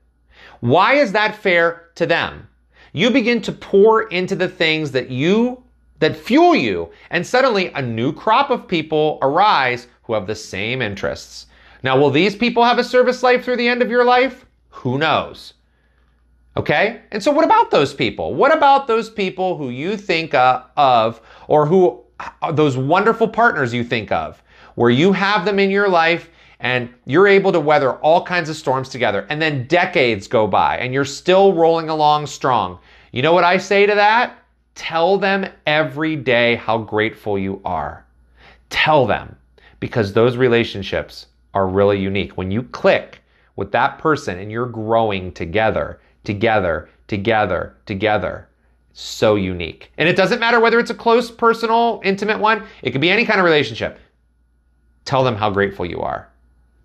Why 0.61 0.93
is 0.93 1.11
that 1.11 1.35
fair 1.35 1.89
to 1.95 2.05
them? 2.05 2.47
You 2.93 3.11
begin 3.11 3.41
to 3.43 3.51
pour 3.51 4.03
into 4.09 4.35
the 4.35 4.47
things 4.47 4.91
that 4.91 5.11
you 5.11 5.63
that 5.99 6.15
fuel 6.15 6.55
you, 6.55 6.89
and 7.09 7.25
suddenly 7.25 7.71
a 7.73 7.81
new 7.81 8.13
crop 8.13 8.49
of 8.49 8.67
people 8.67 9.19
arise 9.21 9.87
who 10.03 10.13
have 10.13 10.27
the 10.27 10.35
same 10.35 10.81
interests. 10.81 11.47
Now, 11.83 11.99
will 11.99 12.09
these 12.09 12.35
people 12.35 12.63
have 12.63 12.79
a 12.79 12.83
service 12.83 13.21
life 13.23 13.43
through 13.43 13.57
the 13.57 13.67
end 13.67 13.81
of 13.81 13.89
your 13.89 14.03
life? 14.03 14.46
Who 14.69 14.97
knows? 14.97 15.53
Okay? 16.55 17.01
And 17.11 17.21
so, 17.21 17.31
what 17.31 17.45
about 17.45 17.71
those 17.71 17.93
people? 17.93 18.33
What 18.33 18.55
about 18.55 18.87
those 18.87 19.09
people 19.09 19.57
who 19.57 19.69
you 19.69 19.95
think 19.95 20.33
uh, 20.33 20.63
of, 20.75 21.21
or 21.47 21.65
who 21.65 22.01
uh, 22.19 22.51
those 22.51 22.75
wonderful 22.77 23.27
partners 23.27 23.73
you 23.73 23.83
think 23.83 24.11
of, 24.11 24.41
where 24.75 24.89
you 24.89 25.13
have 25.13 25.45
them 25.45 25.59
in 25.59 25.69
your 25.69 25.87
life 25.87 26.29
and 26.59 26.89
you're 27.05 27.27
able 27.27 27.51
to 27.51 27.59
weather 27.59 27.93
all 27.97 28.25
kinds 28.25 28.49
of 28.49 28.55
storms 28.55 28.89
together, 28.89 29.27
and 29.29 29.39
then 29.39 29.67
decades 29.67 30.27
go 30.27 30.47
by 30.47 30.77
and 30.77 30.93
you're 30.93 31.05
still 31.05 31.53
rolling 31.53 31.89
along 31.89 32.25
strong? 32.25 32.79
You 33.11 33.21
know 33.21 33.33
what 33.33 33.43
I 33.43 33.57
say 33.57 33.85
to 33.85 33.95
that? 33.95 34.37
Tell 34.73 35.17
them 35.17 35.47
every 35.65 36.15
day 36.15 36.55
how 36.55 36.79
grateful 36.79 37.37
you 37.37 37.61
are. 37.65 38.05
Tell 38.69 39.05
them 39.05 39.35
because 39.79 40.13
those 40.13 40.37
relationships 40.37 41.27
are 41.53 41.67
really 41.67 41.99
unique. 41.99 42.37
When 42.37 42.51
you 42.51 42.63
click, 42.63 43.21
with 43.57 43.73
that 43.73 43.97
person 43.97 44.39
and 44.39 44.49
you're 44.49 44.67
growing 44.67 45.33
together, 45.33 45.99
together, 46.23 46.89
together, 47.07 47.75
together. 47.85 48.47
So 48.93 49.35
unique. 49.35 49.91
And 49.97 50.07
it 50.07 50.15
doesn't 50.15 50.39
matter 50.39 50.59
whether 50.59 50.79
it's 50.79 50.89
a 50.89 50.95
close, 50.95 51.29
personal, 51.29 52.01
intimate 52.03 52.39
one, 52.39 52.63
it 52.81 52.91
could 52.91 53.01
be 53.01 53.11
any 53.11 53.25
kind 53.25 53.39
of 53.39 53.45
relationship. 53.45 53.99
Tell 55.05 55.23
them 55.23 55.35
how 55.35 55.51
grateful 55.51 55.85
you 55.85 55.99
are. 55.99 56.29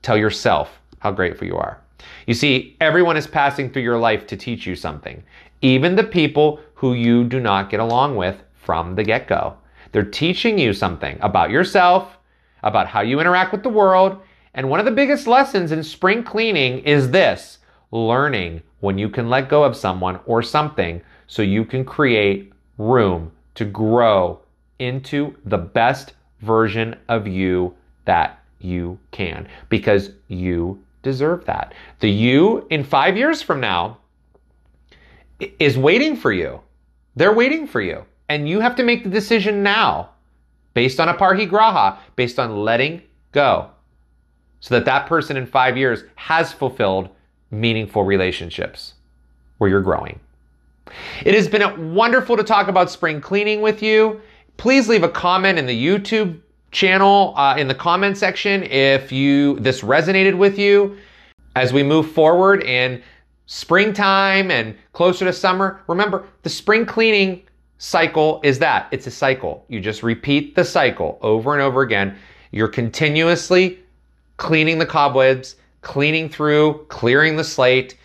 Tell 0.03 0.17
yourself 0.17 0.81
how 0.99 1.13
grateful 1.13 1.47
you 1.47 1.57
are. 1.57 1.81
You 2.27 2.35
see, 2.35 2.77
everyone 2.81 3.17
is 3.17 3.27
passing 3.27 3.71
through 3.71 3.83
your 3.83 3.99
life 3.99 4.27
to 4.27 4.37
teach 4.37 4.67
you 4.67 4.77
something, 4.77 5.23
even 5.61 5.97
the 5.97 6.05
people 6.05 6.61
who 6.75 6.95
you 6.95 7.25
do 7.25 7.41
not 7.41 7.71
get 7.71 7.81
along 7.81 8.17
with 8.17 8.43
from 8.55 8.95
the 8.95 9.05
get 9.05 9.29
go. 9.29 9.57
They're 9.93 10.03
teaching 10.05 10.59
you 10.59 10.73
something 10.73 11.19
about 11.21 11.51
yourself, 11.51 12.19
about 12.63 12.87
how 12.87 13.01
you 13.01 13.21
interact 13.21 13.53
with 13.53 13.63
the 13.63 13.69
world, 13.69 14.21
and 14.55 14.69
one 14.69 14.81
of 14.81 14.87
the 14.87 14.93
biggest 14.93 15.27
lessons 15.27 15.73
in 15.73 15.83
spring 15.83 16.23
cleaning 16.23 16.81
is 16.81 17.11
this 17.11 17.59
learning 17.91 18.63
when 18.81 18.99
you 18.99 19.09
can 19.09 19.29
let 19.29 19.49
go 19.49 19.65
of 19.65 19.77
someone 19.77 20.19
or 20.27 20.43
something 20.43 21.01
so 21.27 21.43
you 21.43 21.65
can 21.65 21.85
create 21.85 22.53
room 22.79 23.31
to 23.55 23.65
grow 23.65 24.41
into 24.79 25.35
the 25.45 25.59
best 25.59 26.15
version 26.41 26.97
of 27.09 27.27
you 27.27 27.75
that 28.05 28.43
you 28.61 28.99
can 29.11 29.47
because 29.69 30.11
you 30.29 30.83
deserve 31.03 31.45
that. 31.45 31.75
The 32.01 32.11
you 32.11 32.67
in 32.71 32.85
five 32.85 33.17
years 33.17 33.43
from 33.43 33.61
now 33.61 33.99
is 35.59 35.77
waiting 35.77 36.17
for 36.17 36.33
you. 36.33 36.61
They're 37.17 37.33
waiting 37.33 37.67
for 37.67 37.81
you. 37.81 38.05
And 38.29 38.49
you 38.49 38.61
have 38.61 38.77
to 38.77 38.83
make 38.83 39.05
the 39.05 39.11
decision 39.11 39.63
now 39.63 40.11
based 40.75 41.01
on 41.01 41.09
aparigraha, 41.09 41.99
based 42.17 42.39
on 42.39 42.57
letting 42.57 43.03
go, 43.33 43.71
so 44.63 44.77
that 44.77 44.85
that 44.85 45.07
person 45.07 45.37
in 45.37 45.45
five 45.45 45.77
years 45.77 46.05
has 46.15 46.53
fulfilled 46.53 47.09
meaningful 47.51 48.05
relationships 48.05 48.95
where 49.59 49.69
you're 49.69 49.83
growing. 49.83 50.19
It 51.25 51.35
has 51.35 51.49
been 51.49 51.95
wonderful 51.95 52.37
to 52.37 52.45
talk 52.45 52.69
about 52.69 52.91
spring 52.91 53.21
cleaning 53.21 53.61
with 53.61 53.83
you. 53.83 54.21
Please 54.57 54.89
leave 54.89 55.03
a 55.03 55.09
comment 55.09 55.59
in 55.59 55.67
the 55.67 55.87
YouTube 55.87 56.41
channel 56.71 57.35
uh, 57.37 57.57
in 57.59 57.67
the 57.67 57.75
comment 57.75 58.17
section 58.17 58.63
if 58.63 59.11
you 59.11 59.59
this 59.59 59.83
resonated 59.83 60.39
with 60.39 60.59
you 60.59 60.97
as 61.57 61.73
we 61.73 61.83
move 61.83 62.11
forward 62.13 62.63
in 62.63 63.03
springtime 63.47 64.51
and 64.51 64.77
closer 64.93 65.25
to 65.25 65.33
summer. 65.33 65.81
Remember, 65.89 66.25
the 66.43 66.49
spring 66.49 66.87
cleaning 66.87 67.43
cycle 67.79 68.41
is 68.45 68.61
that 68.61 68.87
it's 68.93 69.09
a 69.09 69.11
cycle. 69.11 69.65
You 69.69 69.81
just 69.81 70.05
repeat 70.05 70.55
the 70.55 70.65
cycle 70.65 71.19
over 71.21 71.53
and 71.53 71.61
over 71.61 71.83
again. 71.83 72.17
You're 72.53 72.69
continuously 72.69 73.82
cleaning 74.43 74.79
the 74.79 74.87
cobwebs, 74.87 75.55
cleaning 75.83 76.29
through, 76.29 76.85
clearing 76.89 77.37
the 77.37 77.45
slate 77.45 77.97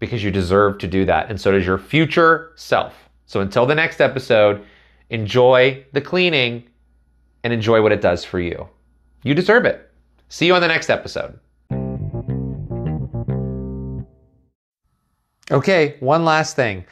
because 0.00 0.24
you 0.24 0.30
deserve 0.32 0.76
to 0.78 0.88
do 0.88 1.04
that. 1.04 1.30
And 1.30 1.40
so 1.40 1.52
does 1.52 1.64
your 1.64 1.78
future 1.78 2.50
self. 2.56 3.08
So 3.26 3.40
until 3.40 3.64
the 3.64 3.76
next 3.76 4.00
episode, 4.00 4.64
enjoy 5.10 5.86
the 5.92 6.00
cleaning 6.00 6.68
and 7.44 7.52
enjoy 7.52 7.80
what 7.80 7.92
it 7.92 8.00
does 8.00 8.24
for 8.24 8.40
you. 8.40 8.68
You 9.22 9.34
deserve 9.34 9.66
it. 9.66 9.88
See 10.28 10.46
you 10.46 10.54
on 10.56 10.62
the 10.62 10.66
next 10.66 10.90
episode. 10.90 11.38
Okay, 15.52 15.96
one 16.00 16.24
last 16.24 16.56
thing. 16.56 16.86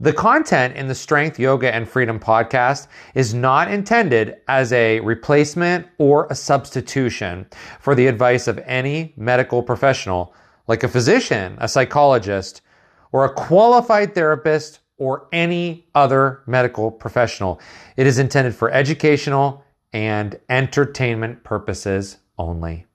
The 0.00 0.12
content 0.12 0.76
in 0.76 0.86
the 0.86 0.94
Strength, 0.94 1.40
Yoga, 1.40 1.74
and 1.74 1.88
Freedom 1.88 2.20
podcast 2.20 2.86
is 3.16 3.34
not 3.34 3.68
intended 3.68 4.36
as 4.46 4.72
a 4.72 5.00
replacement 5.00 5.88
or 5.98 6.28
a 6.30 6.36
substitution 6.36 7.46
for 7.80 7.96
the 7.96 8.06
advice 8.06 8.46
of 8.46 8.60
any 8.64 9.12
medical 9.16 9.60
professional, 9.60 10.36
like 10.68 10.84
a 10.84 10.88
physician, 10.88 11.58
a 11.60 11.66
psychologist, 11.66 12.62
or 13.10 13.24
a 13.24 13.34
qualified 13.34 14.14
therapist, 14.14 14.78
or 14.98 15.26
any 15.32 15.88
other 15.96 16.42
medical 16.46 16.92
professional. 16.92 17.60
It 17.96 18.06
is 18.06 18.20
intended 18.20 18.54
for 18.54 18.70
educational 18.70 19.64
and 19.92 20.38
entertainment 20.48 21.42
purposes 21.42 22.18
only. 22.38 22.87